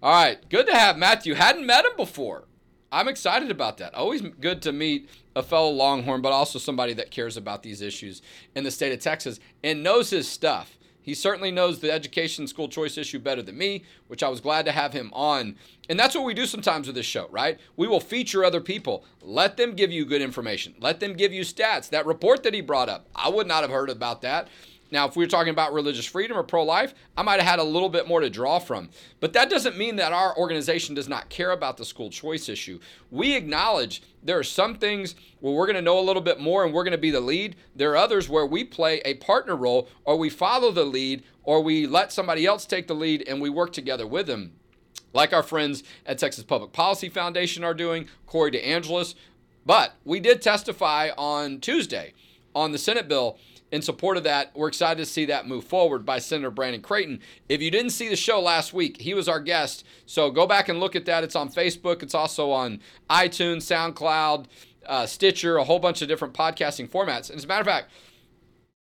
All 0.00 0.12
right, 0.12 0.48
good 0.48 0.66
to 0.68 0.74
have 0.74 0.96
Matthew. 0.96 1.34
Hadn't 1.34 1.66
met 1.66 1.84
him 1.84 1.96
before. 1.96 2.44
I'm 2.92 3.08
excited 3.08 3.50
about 3.50 3.78
that. 3.78 3.94
Always 3.94 4.20
good 4.20 4.62
to 4.62 4.72
meet 4.72 5.08
a 5.36 5.42
fellow 5.42 5.70
Longhorn, 5.70 6.22
but 6.22 6.32
also 6.32 6.58
somebody 6.58 6.92
that 6.94 7.12
cares 7.12 7.36
about 7.36 7.62
these 7.62 7.82
issues 7.82 8.20
in 8.54 8.64
the 8.64 8.70
state 8.70 8.92
of 8.92 8.98
Texas 8.98 9.38
and 9.62 9.82
knows 9.82 10.10
his 10.10 10.26
stuff. 10.26 10.76
He 11.02 11.14
certainly 11.14 11.50
knows 11.50 11.78
the 11.78 11.90
education 11.90 12.46
school 12.46 12.68
choice 12.68 12.98
issue 12.98 13.18
better 13.18 13.42
than 13.42 13.56
me, 13.56 13.84
which 14.08 14.22
I 14.22 14.28
was 14.28 14.40
glad 14.40 14.66
to 14.66 14.72
have 14.72 14.92
him 14.92 15.10
on. 15.14 15.56
And 15.88 15.98
that's 15.98 16.14
what 16.14 16.24
we 16.24 16.34
do 16.34 16.46
sometimes 16.46 16.86
with 16.86 16.96
this 16.96 17.06
show, 17.06 17.26
right? 17.30 17.58
We 17.76 17.88
will 17.88 18.00
feature 18.00 18.44
other 18.44 18.60
people. 18.60 19.04
Let 19.22 19.56
them 19.56 19.74
give 19.74 19.90
you 19.90 20.04
good 20.04 20.20
information. 20.20 20.74
Let 20.78 21.00
them 21.00 21.14
give 21.14 21.32
you 21.32 21.42
stats. 21.42 21.88
That 21.88 22.06
report 22.06 22.42
that 22.42 22.54
he 22.54 22.60
brought 22.60 22.88
up, 22.88 23.08
I 23.14 23.28
would 23.28 23.46
not 23.46 23.62
have 23.62 23.70
heard 23.70 23.88
about 23.88 24.20
that. 24.22 24.48
Now, 24.90 25.06
if 25.06 25.14
we 25.14 25.24
were 25.24 25.30
talking 25.30 25.52
about 25.52 25.72
religious 25.72 26.04
freedom 26.04 26.36
or 26.36 26.42
pro 26.42 26.64
life, 26.64 26.94
I 27.16 27.22
might 27.22 27.40
have 27.40 27.48
had 27.48 27.58
a 27.60 27.64
little 27.64 27.88
bit 27.88 28.08
more 28.08 28.20
to 28.20 28.28
draw 28.28 28.58
from. 28.58 28.90
But 29.20 29.32
that 29.34 29.48
doesn't 29.48 29.78
mean 29.78 29.96
that 29.96 30.12
our 30.12 30.36
organization 30.36 30.94
does 30.94 31.08
not 31.08 31.28
care 31.28 31.52
about 31.52 31.76
the 31.76 31.84
school 31.84 32.10
choice 32.10 32.48
issue. 32.48 32.80
We 33.10 33.36
acknowledge 33.36 34.02
there 34.22 34.38
are 34.38 34.44
some 34.44 34.74
things 34.74 35.14
where 35.38 35.54
we're 35.54 35.66
going 35.66 35.76
to 35.76 35.82
know 35.82 35.98
a 35.98 36.02
little 36.02 36.22
bit 36.22 36.40
more 36.40 36.64
and 36.64 36.74
we're 36.74 36.84
going 36.84 36.92
to 36.92 36.98
be 36.98 37.12
the 37.12 37.20
lead. 37.20 37.56
There 37.74 37.92
are 37.92 37.96
others 37.96 38.28
where 38.28 38.46
we 38.46 38.64
play 38.64 39.00
a 39.04 39.14
partner 39.14 39.54
role 39.54 39.88
or 40.04 40.16
we 40.16 40.28
follow 40.28 40.72
the 40.72 40.84
lead 40.84 41.22
or 41.44 41.62
we 41.62 41.86
let 41.86 42.12
somebody 42.12 42.44
else 42.44 42.66
take 42.66 42.88
the 42.88 42.94
lead 42.94 43.24
and 43.28 43.40
we 43.40 43.48
work 43.48 43.72
together 43.72 44.06
with 44.06 44.26
them. 44.26 44.54
like 45.12 45.32
our 45.32 45.42
friends 45.42 45.82
at 46.06 46.18
Texas 46.18 46.44
Public 46.44 46.72
Policy 46.72 47.08
Foundation 47.08 47.64
are 47.64 47.74
doing, 47.74 48.08
Corey 48.26 48.50
DeAngelis. 48.52 49.14
But 49.66 49.94
we 50.04 50.20
did 50.20 50.40
testify 50.42 51.10
on 51.16 51.60
Tuesday 51.60 52.14
on 52.54 52.72
the 52.72 52.78
Senate 52.78 53.08
bill 53.08 53.38
in 53.72 53.82
support 53.82 54.16
of 54.16 54.24
that. 54.24 54.50
We're 54.54 54.68
excited 54.68 54.98
to 54.98 55.06
see 55.06 55.26
that 55.26 55.46
move 55.46 55.64
forward 55.64 56.04
by 56.04 56.18
Senator 56.18 56.50
Brandon 56.50 56.82
Creighton. 56.82 57.20
If 57.48 57.62
you 57.62 57.70
didn't 57.70 57.90
see 57.90 58.08
the 58.08 58.16
show 58.16 58.40
last 58.40 58.72
week, 58.72 59.00
he 59.00 59.14
was 59.14 59.28
our 59.28 59.40
guest. 59.40 59.84
So 60.06 60.30
go 60.30 60.46
back 60.46 60.68
and 60.68 60.80
look 60.80 60.96
at 60.96 61.06
that. 61.06 61.24
It's 61.24 61.36
on 61.36 61.50
Facebook, 61.50 62.02
it's 62.02 62.14
also 62.14 62.50
on 62.50 62.80
iTunes, 63.08 63.62
SoundCloud, 63.62 64.46
uh, 64.86 65.06
Stitcher, 65.06 65.56
a 65.56 65.64
whole 65.64 65.78
bunch 65.78 66.02
of 66.02 66.08
different 66.08 66.34
podcasting 66.34 66.88
formats. 66.88 67.30
And 67.30 67.38
as 67.38 67.44
a 67.44 67.46
matter 67.46 67.60
of 67.60 67.66
fact, 67.66 67.90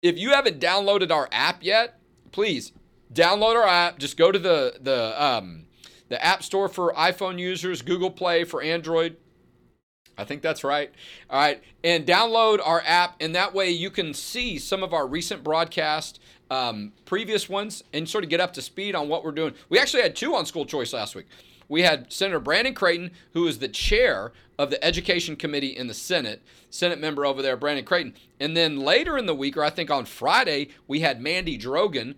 if 0.02 0.18
you 0.18 0.32
haven't 0.32 0.60
downloaded 0.60 1.12
our 1.12 1.28
app 1.32 1.64
yet, 1.64 2.00
please 2.32 2.72
download 3.14 3.56
our 3.56 3.68
app. 3.68 4.00
Just 4.00 4.18
go 4.18 4.32
to 4.32 4.40
the 4.40 4.78
the 4.82 5.24
um, 5.24 5.66
the 6.08 6.24
App 6.24 6.44
Store 6.44 6.68
for 6.68 6.94
iPhone 6.94 7.40
users, 7.40 7.82
Google 7.82 8.12
Play 8.12 8.44
for 8.44 8.62
Android. 8.62 9.18
I 10.20 10.26
think 10.26 10.42
that's 10.42 10.66
right. 10.66 10.92
All 11.30 11.40
right. 11.40 11.64
And 11.82 12.06
download 12.06 12.60
our 12.64 12.84
app, 12.86 13.16
and 13.22 13.34
that 13.36 13.54
way 13.54 13.72
you 13.72 13.90
can 13.90 14.14
see 14.14 14.60
some 14.60 14.84
of 14.84 14.94
our 14.94 15.08
recent 15.08 15.46
broadcasts, 15.46 16.20
um, 16.52 16.92
previous 17.06 17.48
ones, 17.48 17.86
and 17.94 18.08
sort 18.08 18.26
of 18.26 18.30
get 18.30 18.42
up 18.42 18.54
to 18.54 18.62
speed 18.62 18.96
on 18.96 19.08
what 19.08 19.24
we're 19.24 19.32
doing. 19.32 19.54
We 19.70 19.80
actually 19.80 20.04
had 20.04 20.18
two 20.18 20.36
on 20.36 20.46
school 20.46 20.66
choice 20.66 20.92
last 20.92 21.16
week. 21.16 21.28
We 21.70 21.84
had 21.84 22.12
Senator 22.12 22.42
Brandon 22.42 22.74
Creighton, 22.74 23.12
who 23.32 23.48
is 23.48 23.60
the 23.60 23.70
chair 23.70 24.34
of 24.58 24.72
the 24.72 24.84
Education 24.84 25.38
Committee 25.38 25.78
in 25.78 25.88
the 25.88 25.94
Senate, 25.94 26.42
Senate 26.70 27.00
member 27.00 27.26
over 27.26 27.42
there, 27.42 27.56
Brandon 27.56 27.86
Creighton. 27.86 28.14
And 28.42 28.58
then 28.58 28.78
later 28.78 29.18
in 29.18 29.26
the 29.26 29.36
week, 29.36 29.56
or 29.56 29.64
I 29.64 29.70
think 29.70 29.90
on 29.90 30.04
Friday, 30.04 30.70
we 30.86 31.00
had 31.00 31.22
Mandy 31.22 31.58
Drogin, 31.58 32.16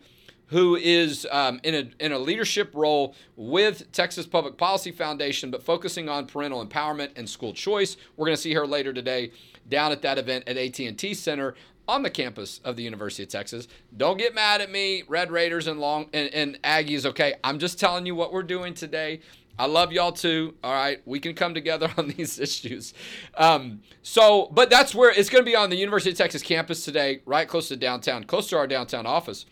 who 0.51 0.75
is 0.75 1.25
um, 1.31 1.59
in, 1.63 1.73
a, 1.75 2.03
in 2.05 2.11
a 2.11 2.19
leadership 2.19 2.71
role 2.73 3.15
with 3.37 3.89
Texas 3.93 4.25
Public 4.25 4.57
Policy 4.57 4.91
Foundation, 4.91 5.49
but 5.49 5.63
focusing 5.63 6.09
on 6.09 6.27
parental 6.27 6.65
empowerment 6.65 7.09
and 7.15 7.27
school 7.27 7.53
choice. 7.53 7.95
We're 8.17 8.25
going 8.25 8.35
to 8.35 8.41
see 8.41 8.53
her 8.53 8.67
later 8.67 8.91
today 8.91 9.31
down 9.69 9.93
at 9.93 10.01
that 10.01 10.17
event 10.17 10.43
at 10.47 10.57
AT&T 10.57 11.13
Center 11.13 11.55
on 11.87 12.03
the 12.03 12.09
campus 12.09 12.59
of 12.65 12.75
the 12.75 12.83
University 12.83 13.23
of 13.23 13.29
Texas. 13.29 13.69
Don't 13.95 14.17
get 14.17 14.35
mad 14.35 14.59
at 14.59 14.69
me, 14.69 15.03
Red 15.07 15.31
Raiders 15.31 15.67
and 15.67 15.79
Long 15.79 16.09
and, 16.13 16.29
and 16.33 16.61
Aggies. 16.63 17.05
Okay, 17.05 17.33
I'm 17.43 17.57
just 17.57 17.79
telling 17.79 18.05
you 18.05 18.13
what 18.13 18.33
we're 18.33 18.43
doing 18.43 18.73
today. 18.73 19.21
I 19.57 19.67
love 19.67 19.93
y'all 19.93 20.11
too. 20.11 20.55
All 20.65 20.73
right, 20.73 21.01
we 21.05 21.21
can 21.21 21.33
come 21.33 21.53
together 21.53 21.89
on 21.97 22.09
these 22.09 22.39
issues. 22.39 22.93
Um, 23.37 23.81
so, 24.03 24.49
but 24.51 24.69
that's 24.69 24.93
where 24.93 25.11
it's 25.11 25.29
going 25.29 25.45
to 25.45 25.49
be 25.49 25.55
on 25.55 25.69
the 25.69 25.77
University 25.77 26.11
of 26.11 26.17
Texas 26.17 26.43
campus 26.43 26.83
today, 26.83 27.21
right 27.25 27.47
close 27.47 27.69
to 27.69 27.77
downtown, 27.77 28.25
close 28.25 28.49
to 28.49 28.57
our 28.57 28.67
downtown 28.67 29.05
office. 29.05 29.45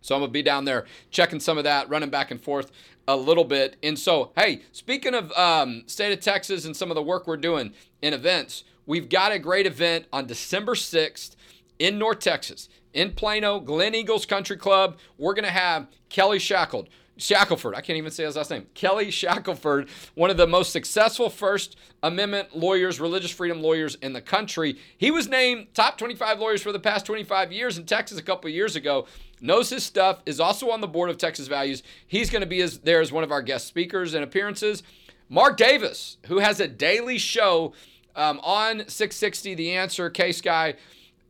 So 0.00 0.14
I'm 0.14 0.20
gonna 0.20 0.32
be 0.32 0.42
down 0.42 0.64
there 0.64 0.86
checking 1.10 1.40
some 1.40 1.58
of 1.58 1.64
that, 1.64 1.88
running 1.88 2.10
back 2.10 2.30
and 2.30 2.40
forth 2.40 2.70
a 3.08 3.16
little 3.16 3.44
bit. 3.44 3.76
And 3.82 3.98
so, 3.98 4.32
hey, 4.36 4.62
speaking 4.72 5.14
of 5.14 5.32
um, 5.32 5.84
state 5.86 6.12
of 6.12 6.20
Texas 6.20 6.64
and 6.64 6.76
some 6.76 6.90
of 6.90 6.94
the 6.94 7.02
work 7.02 7.26
we're 7.26 7.36
doing 7.36 7.72
in 8.02 8.14
events, 8.14 8.64
we've 8.86 9.08
got 9.08 9.32
a 9.32 9.38
great 9.38 9.66
event 9.66 10.06
on 10.12 10.26
December 10.26 10.74
6th 10.74 11.34
in 11.78 11.98
North 11.98 12.20
Texas, 12.20 12.68
in 12.92 13.12
Plano, 13.12 13.60
Gleneagles 13.60 14.26
Country 14.26 14.56
Club. 14.56 14.98
We're 15.18 15.34
gonna 15.34 15.48
have 15.48 15.88
Kelly 16.08 16.38
Shackled. 16.38 16.88
Shackelford, 17.16 17.74
I 17.74 17.82
can't 17.82 17.98
even 17.98 18.10
say 18.10 18.24
his 18.24 18.36
last 18.36 18.50
name. 18.50 18.66
Kelly 18.74 19.10
Shackelford, 19.10 19.88
one 20.14 20.30
of 20.30 20.38
the 20.38 20.46
most 20.46 20.72
successful 20.72 21.28
First 21.28 21.76
Amendment 22.02 22.56
lawyers, 22.56 22.98
religious 22.98 23.30
freedom 23.30 23.60
lawyers 23.60 23.94
in 23.96 24.14
the 24.14 24.22
country. 24.22 24.78
He 24.96 25.10
was 25.10 25.28
named 25.28 25.68
top 25.74 25.98
25 25.98 26.38
lawyers 26.38 26.62
for 26.62 26.72
the 26.72 26.78
past 26.78 27.04
25 27.04 27.52
years 27.52 27.76
in 27.76 27.84
Texas 27.84 28.18
a 28.18 28.22
couple 28.22 28.48
years 28.48 28.74
ago 28.74 29.06
knows 29.40 29.70
his 29.70 29.84
stuff, 29.84 30.22
is 30.26 30.40
also 30.40 30.70
on 30.70 30.80
the 30.80 30.88
board 30.88 31.10
of 31.10 31.18
Texas 31.18 31.48
Values. 31.48 31.82
He's 32.06 32.30
going 32.30 32.42
to 32.42 32.46
be 32.46 32.60
as, 32.60 32.78
there 32.80 33.00
as 33.00 33.12
one 33.12 33.24
of 33.24 33.32
our 33.32 33.42
guest 33.42 33.66
speakers 33.66 34.14
and 34.14 34.22
appearances. 34.22 34.82
Mark 35.28 35.56
Davis, 35.56 36.18
who 36.26 36.38
has 36.38 36.60
a 36.60 36.68
daily 36.68 37.18
show 37.18 37.72
um, 38.16 38.40
on 38.42 38.88
660 38.88 39.54
The 39.54 39.72
Answer, 39.72 40.10
Case 40.10 40.40
Guy, 40.40 40.74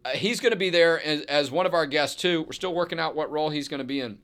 uh, 0.04 0.10
he's 0.10 0.40
going 0.40 0.52
to 0.52 0.56
be 0.56 0.70
there 0.70 1.00
as, 1.02 1.22
as 1.22 1.50
one 1.50 1.66
of 1.66 1.74
our 1.74 1.86
guests 1.86 2.20
too. 2.20 2.42
We're 2.42 2.52
still 2.52 2.74
working 2.74 2.98
out 2.98 3.14
what 3.14 3.30
role 3.30 3.50
he's 3.50 3.68
going 3.68 3.78
to 3.78 3.84
be 3.84 4.00
in. 4.00 4.18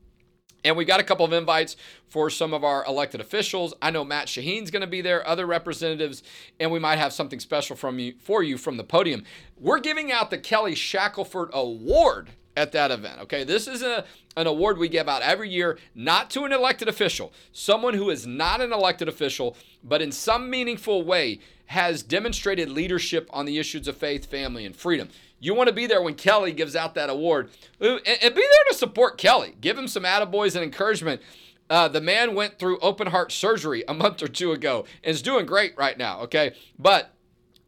And 0.64 0.76
we 0.76 0.84
got 0.84 1.00
a 1.00 1.04
couple 1.04 1.24
of 1.24 1.32
invites 1.32 1.76
for 2.08 2.28
some 2.30 2.52
of 2.52 2.64
our 2.64 2.84
elected 2.86 3.20
officials. 3.20 3.74
I 3.80 3.90
know 3.90 4.04
Matt 4.04 4.26
Shaheen's 4.26 4.70
going 4.70 4.80
to 4.80 4.86
be 4.86 5.00
there, 5.00 5.26
other 5.26 5.46
representatives, 5.46 6.22
and 6.58 6.72
we 6.72 6.78
might 6.78 6.98
have 6.98 7.12
something 7.12 7.40
special 7.40 7.76
from 7.76 7.98
you 7.98 8.14
for 8.18 8.42
you 8.42 8.58
from 8.58 8.76
the 8.76 8.84
podium. 8.84 9.24
We're 9.58 9.80
giving 9.80 10.10
out 10.10 10.30
the 10.30 10.38
Kelly 10.38 10.74
Shackelford 10.74 11.50
Award 11.52 12.30
at 12.56 12.72
that 12.72 12.90
event. 12.90 13.20
Okay, 13.20 13.44
this 13.44 13.68
is 13.68 13.82
a, 13.82 14.04
an 14.36 14.46
award 14.46 14.78
we 14.78 14.88
give 14.88 15.08
out 15.08 15.22
every 15.22 15.50
year, 15.50 15.78
not 15.94 16.30
to 16.30 16.44
an 16.44 16.52
elected 16.52 16.88
official, 16.88 17.32
someone 17.52 17.94
who 17.94 18.10
is 18.10 18.26
not 18.26 18.60
an 18.60 18.72
elected 18.72 19.08
official, 19.08 19.56
but 19.84 20.02
in 20.02 20.10
some 20.10 20.48
meaningful 20.48 21.04
way 21.04 21.38
has 21.66 22.02
demonstrated 22.02 22.70
leadership 22.70 23.28
on 23.32 23.44
the 23.44 23.58
issues 23.58 23.88
of 23.88 23.96
faith, 23.96 24.26
family, 24.26 24.64
and 24.64 24.74
freedom. 24.74 25.08
You 25.38 25.54
want 25.54 25.68
to 25.68 25.74
be 25.74 25.86
there 25.86 26.02
when 26.02 26.14
Kelly 26.14 26.52
gives 26.52 26.74
out 26.74 26.94
that 26.94 27.10
award 27.10 27.50
and, 27.80 28.00
and 28.06 28.34
be 28.34 28.40
there 28.40 28.64
to 28.70 28.74
support 28.74 29.18
Kelly. 29.18 29.54
Give 29.60 29.76
him 29.76 29.88
some 29.88 30.04
attaboys 30.04 30.54
and 30.54 30.64
encouragement. 30.64 31.20
Uh, 31.68 31.88
the 31.88 32.00
man 32.00 32.34
went 32.34 32.58
through 32.58 32.78
open 32.78 33.08
heart 33.08 33.32
surgery 33.32 33.84
a 33.88 33.94
month 33.94 34.22
or 34.22 34.28
two 34.28 34.52
ago 34.52 34.84
and 35.02 35.14
is 35.14 35.22
doing 35.22 35.46
great 35.46 35.76
right 35.76 35.98
now. 35.98 36.20
Okay, 36.20 36.54
but 36.78 37.12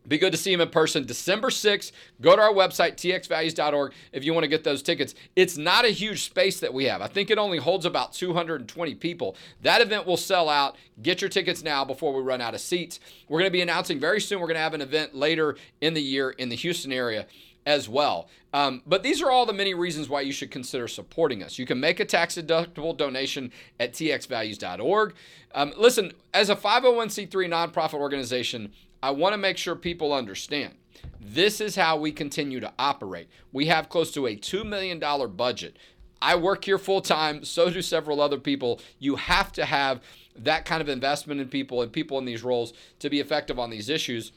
be 0.06 0.16
good 0.16 0.32
to 0.32 0.38
see 0.38 0.52
him 0.52 0.62
in 0.62 0.70
person 0.70 1.04
December 1.04 1.50
6th. 1.50 1.92
Go 2.22 2.34
to 2.34 2.40
our 2.40 2.52
website, 2.52 2.94
txvalues.org, 2.94 3.92
if 4.12 4.24
you 4.24 4.32
want 4.32 4.44
to 4.44 4.48
get 4.48 4.64
those 4.64 4.82
tickets. 4.82 5.14
It's 5.36 5.58
not 5.58 5.84
a 5.84 5.90
huge 5.90 6.24
space 6.24 6.60
that 6.60 6.72
we 6.72 6.84
have. 6.84 7.02
I 7.02 7.08
think 7.08 7.30
it 7.30 7.36
only 7.36 7.58
holds 7.58 7.84
about 7.84 8.14
220 8.14 8.94
people. 8.94 9.36
That 9.62 9.82
event 9.82 10.06
will 10.06 10.16
sell 10.16 10.48
out. 10.48 10.76
Get 11.02 11.20
your 11.20 11.28
tickets 11.28 11.62
now 11.62 11.84
before 11.84 12.14
we 12.14 12.22
run 12.22 12.40
out 12.40 12.54
of 12.54 12.60
seats. 12.62 13.00
We're 13.28 13.40
going 13.40 13.50
to 13.50 13.52
be 13.52 13.60
announcing 13.60 14.00
very 14.00 14.20
soon, 14.20 14.40
we're 14.40 14.46
going 14.46 14.54
to 14.54 14.62
have 14.62 14.74
an 14.74 14.80
event 14.80 15.14
later 15.14 15.56
in 15.82 15.92
the 15.92 16.02
year 16.02 16.30
in 16.30 16.48
the 16.48 16.56
Houston 16.56 16.92
area 16.92 17.26
as 17.68 17.86
well. 17.86 18.30
Um, 18.54 18.80
but 18.86 19.02
these 19.02 19.20
are 19.20 19.30
all 19.30 19.44
the 19.44 19.52
many 19.52 19.74
reasons 19.74 20.08
why 20.08 20.22
you 20.22 20.32
should 20.32 20.50
consider 20.50 20.88
supporting 20.88 21.42
us. 21.42 21.58
You 21.58 21.66
can 21.66 21.78
make 21.78 22.00
a 22.00 22.04
tax 22.06 22.36
deductible 22.36 22.96
donation 22.96 23.52
at 23.78 23.92
txvalues.org. 23.92 25.14
Um, 25.54 25.74
listen, 25.76 26.12
as 26.32 26.48
a 26.48 26.56
501c3 26.56 27.30
nonprofit 27.30 28.00
organization, 28.00 28.72
I 29.02 29.10
want 29.10 29.34
to 29.34 29.36
make 29.36 29.58
sure 29.58 29.76
people 29.76 30.14
understand 30.14 30.76
this 31.20 31.60
is 31.60 31.76
how 31.76 31.98
we 31.98 32.10
continue 32.10 32.58
to 32.58 32.72
operate. 32.78 33.28
We 33.52 33.66
have 33.66 33.90
close 33.90 34.10
to 34.12 34.26
a 34.26 34.34
$2 34.34 34.64
million 34.66 34.98
budget. 35.36 35.76
I 36.22 36.36
work 36.36 36.64
here 36.64 36.78
full 36.78 37.02
time, 37.02 37.44
so 37.44 37.68
do 37.68 37.82
several 37.82 38.22
other 38.22 38.38
people. 38.38 38.80
You 38.98 39.16
have 39.16 39.52
to 39.52 39.66
have 39.66 40.00
that 40.36 40.64
kind 40.64 40.80
of 40.80 40.88
investment 40.88 41.38
in 41.38 41.48
people 41.48 41.82
and 41.82 41.92
people 41.92 42.18
in 42.18 42.24
these 42.24 42.42
roles 42.42 42.72
to 43.00 43.10
be 43.10 43.20
effective 43.20 43.58
on 43.58 43.68
these 43.68 43.90
issues 43.90 44.32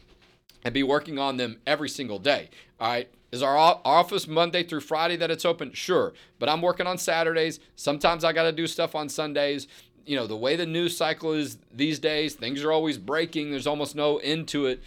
and 0.65 0.73
be 0.73 0.83
working 0.83 1.17
on 1.17 1.37
them 1.37 1.59
every 1.65 1.89
single 1.89 2.19
day. 2.19 2.49
All 2.79 2.89
right. 2.89 3.09
Is 3.31 3.41
our 3.41 3.57
office 3.57 4.27
Monday 4.27 4.63
through 4.63 4.81
Friday 4.81 5.15
that 5.15 5.31
it's 5.31 5.45
open? 5.45 5.71
Sure. 5.73 6.13
But 6.37 6.49
I'm 6.49 6.61
working 6.61 6.87
on 6.87 6.97
Saturdays. 6.97 7.59
Sometimes 7.75 8.23
I 8.23 8.33
got 8.33 8.43
to 8.43 8.51
do 8.51 8.67
stuff 8.67 8.95
on 8.95 9.09
Sundays 9.09 9.67
you 10.05 10.15
know, 10.15 10.27
the 10.27 10.35
way 10.35 10.55
the 10.55 10.65
news 10.65 10.97
cycle 10.97 11.33
is 11.33 11.57
these 11.71 11.99
days, 11.99 12.33
things 12.33 12.63
are 12.63 12.71
always 12.71 12.97
breaking. 12.97 13.51
There's 13.51 13.67
almost 13.67 13.95
no 13.95 14.17
end 14.17 14.47
to 14.49 14.65
it 14.65 14.81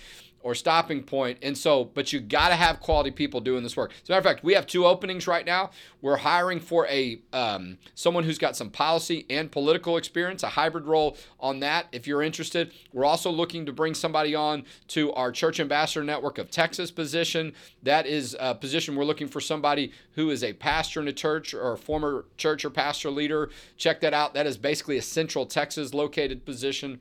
or 0.45 0.55
stopping 0.55 1.03
point. 1.03 1.39
And 1.41 1.57
so, 1.57 1.87
but 1.87 2.13
you 2.13 2.21
got 2.21 2.51
to 2.51 2.55
have 2.55 2.79
quality 2.79 3.11
people 3.11 3.41
doing 3.41 3.63
this 3.63 3.79
work. 3.79 3.93
As 4.03 4.11
a 4.11 4.13
matter 4.13 4.19
of 4.19 4.25
fact, 4.25 4.45
we 4.45 4.53
have 4.53 4.67
two 4.67 4.85
openings 4.85 5.27
right 5.27 5.47
now. 5.47 5.71
We're 6.03 6.19
hiring 6.19 6.61
for 6.61 6.87
a 6.89 7.19
um, 7.33 7.79
someone 7.95 8.25
who's 8.25 8.37
got 8.37 8.55
some 8.55 8.69
policy 8.69 9.25
and 9.31 9.51
political 9.51 9.97
experience, 9.97 10.43
a 10.43 10.51
hybrid 10.51 10.85
role 10.85 11.17
on 11.41 11.61
that. 11.61 11.87
If 11.93 12.07
you're 12.07 12.23
interested, 12.23 12.73
we're 12.93 13.07
also 13.07 13.31
looking 13.31 13.65
to 13.65 13.73
bring 13.73 13.95
somebody 13.95 14.35
on 14.35 14.67
to 14.89 15.15
our 15.15 15.33
Church 15.33 15.61
Ambassador 15.61 16.05
Network 16.05 16.37
of 16.37 16.51
Texas 16.51 16.91
position. 16.91 17.55
That 17.83 18.07
is 18.07 18.37
a 18.39 18.55
position 18.55 18.97
we're 18.97 19.05
looking 19.07 19.29
for 19.29 19.41
somebody 19.41 19.93
who 20.13 20.29
is 20.29 20.45
a 20.45 20.53
pastor 20.53 21.01
in 21.01 21.09
a 21.09 21.13
church 21.13 21.55
or 21.55 21.73
a 21.73 21.79
former 21.79 22.27
church 22.37 22.67
or 22.67 22.71
pastor 22.71 23.11
leader. 23.11 23.49
Check 23.79 24.03
that 24.03 24.13
out. 24.13 24.35
That 24.35 24.47
is 24.47 24.59
basically 24.59 24.99
a 24.99 25.03
Central 25.03 25.47
Texas 25.47 25.95
located 25.95 26.45
position. 26.45 27.01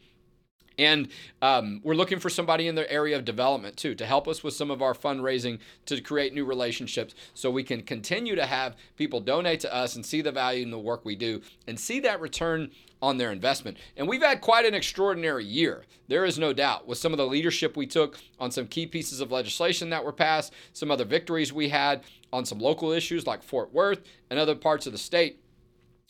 And 0.77 1.09
um, 1.41 1.81
we're 1.83 1.95
looking 1.95 2.19
for 2.19 2.29
somebody 2.29 2.67
in 2.67 2.75
the 2.75 2.91
area 2.91 3.15
of 3.15 3.25
development 3.25 3.77
too 3.77 3.95
to 3.95 4.05
help 4.05 4.27
us 4.27 4.43
with 4.43 4.53
some 4.53 4.71
of 4.71 4.81
our 4.81 4.93
fundraising 4.93 5.59
to 5.85 6.01
create 6.01 6.33
new 6.33 6.45
relationships 6.45 7.13
so 7.33 7.51
we 7.51 7.63
can 7.63 7.81
continue 7.81 8.35
to 8.35 8.45
have 8.45 8.75
people 8.97 9.19
donate 9.19 9.59
to 9.61 9.73
us 9.73 9.95
and 9.95 10.05
see 10.05 10.21
the 10.21 10.31
value 10.31 10.63
in 10.63 10.71
the 10.71 10.79
work 10.79 11.05
we 11.05 11.15
do 11.15 11.41
and 11.67 11.79
see 11.79 11.99
that 11.99 12.19
return 12.19 12.71
on 13.01 13.17
their 13.17 13.33
investment. 13.33 13.77
And 13.97 14.07
we've 14.07 14.23
had 14.23 14.39
quite 14.39 14.65
an 14.65 14.73
extraordinary 14.73 15.43
year. 15.43 15.83
There 16.07 16.23
is 16.23 16.39
no 16.39 16.53
doubt 16.53 16.87
with 16.87 16.97
some 16.97 17.11
of 17.11 17.17
the 17.17 17.27
leadership 17.27 17.75
we 17.75 17.85
took 17.85 18.17
on 18.39 18.49
some 18.49 18.65
key 18.65 18.85
pieces 18.85 19.19
of 19.19 19.29
legislation 19.29 19.89
that 19.89 20.05
were 20.05 20.13
passed, 20.13 20.53
some 20.71 20.89
other 20.89 21.03
victories 21.03 21.51
we 21.51 21.67
had 21.67 22.03
on 22.31 22.45
some 22.45 22.59
local 22.59 22.91
issues 22.91 23.27
like 23.27 23.43
Fort 23.43 23.73
Worth 23.73 24.01
and 24.29 24.39
other 24.39 24.55
parts 24.55 24.87
of 24.87 24.93
the 24.93 24.97
state. 24.97 25.42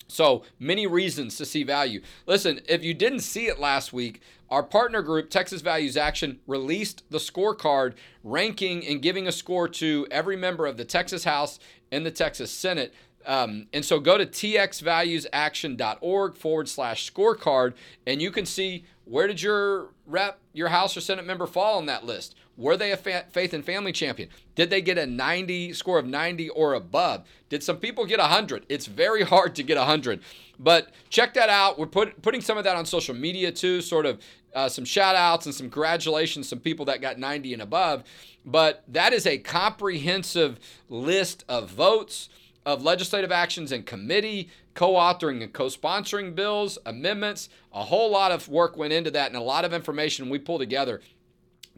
So 0.07 0.43
many 0.59 0.85
reasons 0.85 1.37
to 1.37 1.45
see 1.45 1.63
value. 1.63 2.01
Listen, 2.27 2.59
if 2.67 2.83
you 2.83 2.93
didn't 2.93 3.21
see 3.21 3.47
it 3.47 3.59
last 3.59 3.93
week, 3.93 4.21
our 4.49 4.61
partner 4.61 5.01
group, 5.01 5.29
Texas 5.29 5.61
Values 5.61 5.97
Action, 5.97 6.39
released 6.45 7.03
the 7.09 7.17
scorecard 7.17 7.93
ranking 8.23 8.85
and 8.85 9.01
giving 9.01 9.27
a 9.27 9.31
score 9.31 9.67
to 9.69 10.05
every 10.11 10.35
member 10.35 10.67
of 10.67 10.77
the 10.77 10.85
Texas 10.85 11.23
House 11.23 11.57
and 11.91 12.05
the 12.05 12.11
Texas 12.11 12.51
Senate 12.51 12.93
Um, 13.25 13.67
and 13.71 13.85
so 13.85 13.99
go 13.99 14.17
to 14.17 14.25
txvaluesaction.org 14.25 16.35
forward 16.35 16.67
slash 16.67 17.09
scorecard, 17.09 17.73
and 18.05 18.21
you 18.21 18.31
can 18.31 18.45
see 18.45 18.83
where 19.05 19.27
did 19.27 19.41
your 19.41 19.92
rep, 20.05 20.39
your 20.53 20.69
House 20.69 20.95
or 20.95 21.01
Senate 21.01 21.25
member 21.25 21.47
fall 21.47 21.77
on 21.77 21.85
that 21.87 22.05
list? 22.05 22.35
Were 22.55 22.77
they 22.77 22.91
a 22.91 22.97
fa- 22.97 23.25
faith 23.31 23.53
and 23.53 23.65
family 23.65 23.91
champion? 23.91 24.29
Did 24.55 24.69
they 24.69 24.81
get 24.81 24.97
a 24.97 25.05
90 25.05 25.73
score 25.73 25.97
of 25.97 26.05
90 26.05 26.49
or 26.49 26.73
above? 26.73 27.25
Did 27.49 27.63
some 27.63 27.77
people 27.77 28.05
get 28.05 28.19
100? 28.19 28.65
It's 28.69 28.85
very 28.85 29.23
hard 29.23 29.55
to 29.55 29.63
get 29.63 29.77
100. 29.77 30.21
But 30.59 30.91
check 31.09 31.33
that 31.33 31.49
out. 31.49 31.79
We're 31.79 31.87
put, 31.87 32.21
putting 32.21 32.41
some 32.41 32.57
of 32.57 32.63
that 32.65 32.75
on 32.75 32.85
social 32.85 33.15
media 33.15 33.51
too, 33.51 33.81
sort 33.81 34.05
of 34.05 34.19
uh, 34.53 34.69
some 34.69 34.85
shout 34.85 35.15
outs 35.15 35.45
and 35.45 35.55
some 35.55 35.65
congratulations, 35.69 36.47
some 36.47 36.59
people 36.59 36.85
that 36.85 37.01
got 37.01 37.17
90 37.17 37.53
and 37.53 37.61
above. 37.61 38.03
But 38.45 38.83
that 38.89 39.13
is 39.13 39.25
a 39.25 39.37
comprehensive 39.37 40.59
list 40.89 41.43
of 41.49 41.69
votes, 41.71 42.29
of 42.65 42.83
legislative 42.83 43.31
actions 43.31 43.71
in 43.71 43.83
committee, 43.83 44.49
co 44.73 44.93
authoring 44.93 45.43
and 45.43 45.53
co 45.53 45.65
sponsoring 45.65 46.35
bills, 46.35 46.77
amendments. 46.85 47.49
A 47.73 47.83
whole 47.83 48.11
lot 48.11 48.31
of 48.31 48.47
work 48.47 48.77
went 48.77 48.93
into 48.93 49.11
that 49.11 49.27
and 49.27 49.35
a 49.35 49.41
lot 49.41 49.65
of 49.65 49.73
information 49.73 50.29
we 50.29 50.39
pulled 50.39 50.61
together 50.61 51.01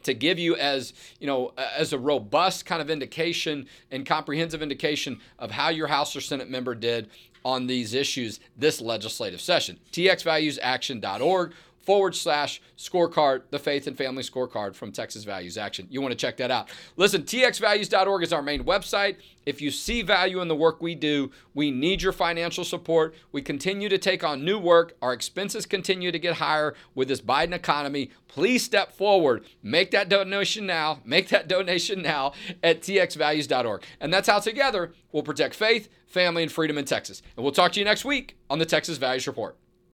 to 0.02 0.14
give 0.14 0.38
you 0.38 0.56
as 0.56 0.92
you 1.18 1.26
know 1.26 1.52
as 1.56 1.92
a 1.92 1.98
robust 1.98 2.64
kind 2.64 2.80
of 2.80 2.90
indication 2.90 3.66
and 3.90 4.06
comprehensive 4.06 4.62
indication 4.62 5.20
of 5.38 5.50
how 5.50 5.68
your 5.68 5.88
house 5.88 6.14
or 6.14 6.20
senate 6.20 6.48
member 6.48 6.74
did 6.74 7.08
on 7.44 7.66
these 7.66 7.92
issues 7.92 8.38
this 8.56 8.80
legislative 8.80 9.40
session 9.40 9.78
txvaluesaction.org 9.92 11.52
forward 11.86 12.16
slash 12.16 12.60
scorecard, 12.76 13.42
the 13.50 13.58
faith 13.60 13.86
and 13.86 13.96
family 13.96 14.24
scorecard 14.24 14.74
from 14.74 14.90
Texas 14.90 15.22
Values 15.22 15.56
Action. 15.56 15.86
You 15.88 16.02
want 16.02 16.10
to 16.10 16.16
check 16.16 16.36
that 16.38 16.50
out. 16.50 16.68
Listen, 16.96 17.22
txvalues.org 17.22 18.24
is 18.24 18.32
our 18.32 18.42
main 18.42 18.64
website. 18.64 19.16
If 19.46 19.60
you 19.60 19.70
see 19.70 20.02
value 20.02 20.40
in 20.40 20.48
the 20.48 20.56
work 20.56 20.82
we 20.82 20.96
do, 20.96 21.30
we 21.54 21.70
need 21.70 22.02
your 22.02 22.12
financial 22.12 22.64
support. 22.64 23.14
We 23.30 23.40
continue 23.40 23.88
to 23.88 23.98
take 23.98 24.24
on 24.24 24.44
new 24.44 24.58
work. 24.58 24.96
Our 25.00 25.12
expenses 25.12 25.64
continue 25.64 26.10
to 26.10 26.18
get 26.18 26.34
higher 26.34 26.74
with 26.96 27.06
this 27.06 27.20
Biden 27.20 27.52
economy. 27.52 28.10
Please 28.26 28.64
step 28.64 28.92
forward. 28.92 29.44
Make 29.62 29.92
that 29.92 30.08
donation 30.08 30.66
now. 30.66 31.00
Make 31.04 31.28
that 31.28 31.46
donation 31.46 32.02
now 32.02 32.32
at 32.64 32.82
txvalues.org. 32.82 33.84
And 34.00 34.12
that's 34.12 34.28
how 34.28 34.40
together 34.40 34.92
we'll 35.12 35.22
protect 35.22 35.54
faith, 35.54 35.88
family, 36.08 36.42
and 36.42 36.50
freedom 36.50 36.76
in 36.76 36.84
Texas. 36.84 37.22
And 37.36 37.44
we'll 37.44 37.52
talk 37.52 37.72
to 37.72 37.78
you 37.78 37.84
next 37.84 38.04
week 38.04 38.36
on 38.50 38.58
the 38.58 38.66
Texas 38.66 38.98
Values 38.98 39.28
Report. 39.28 39.56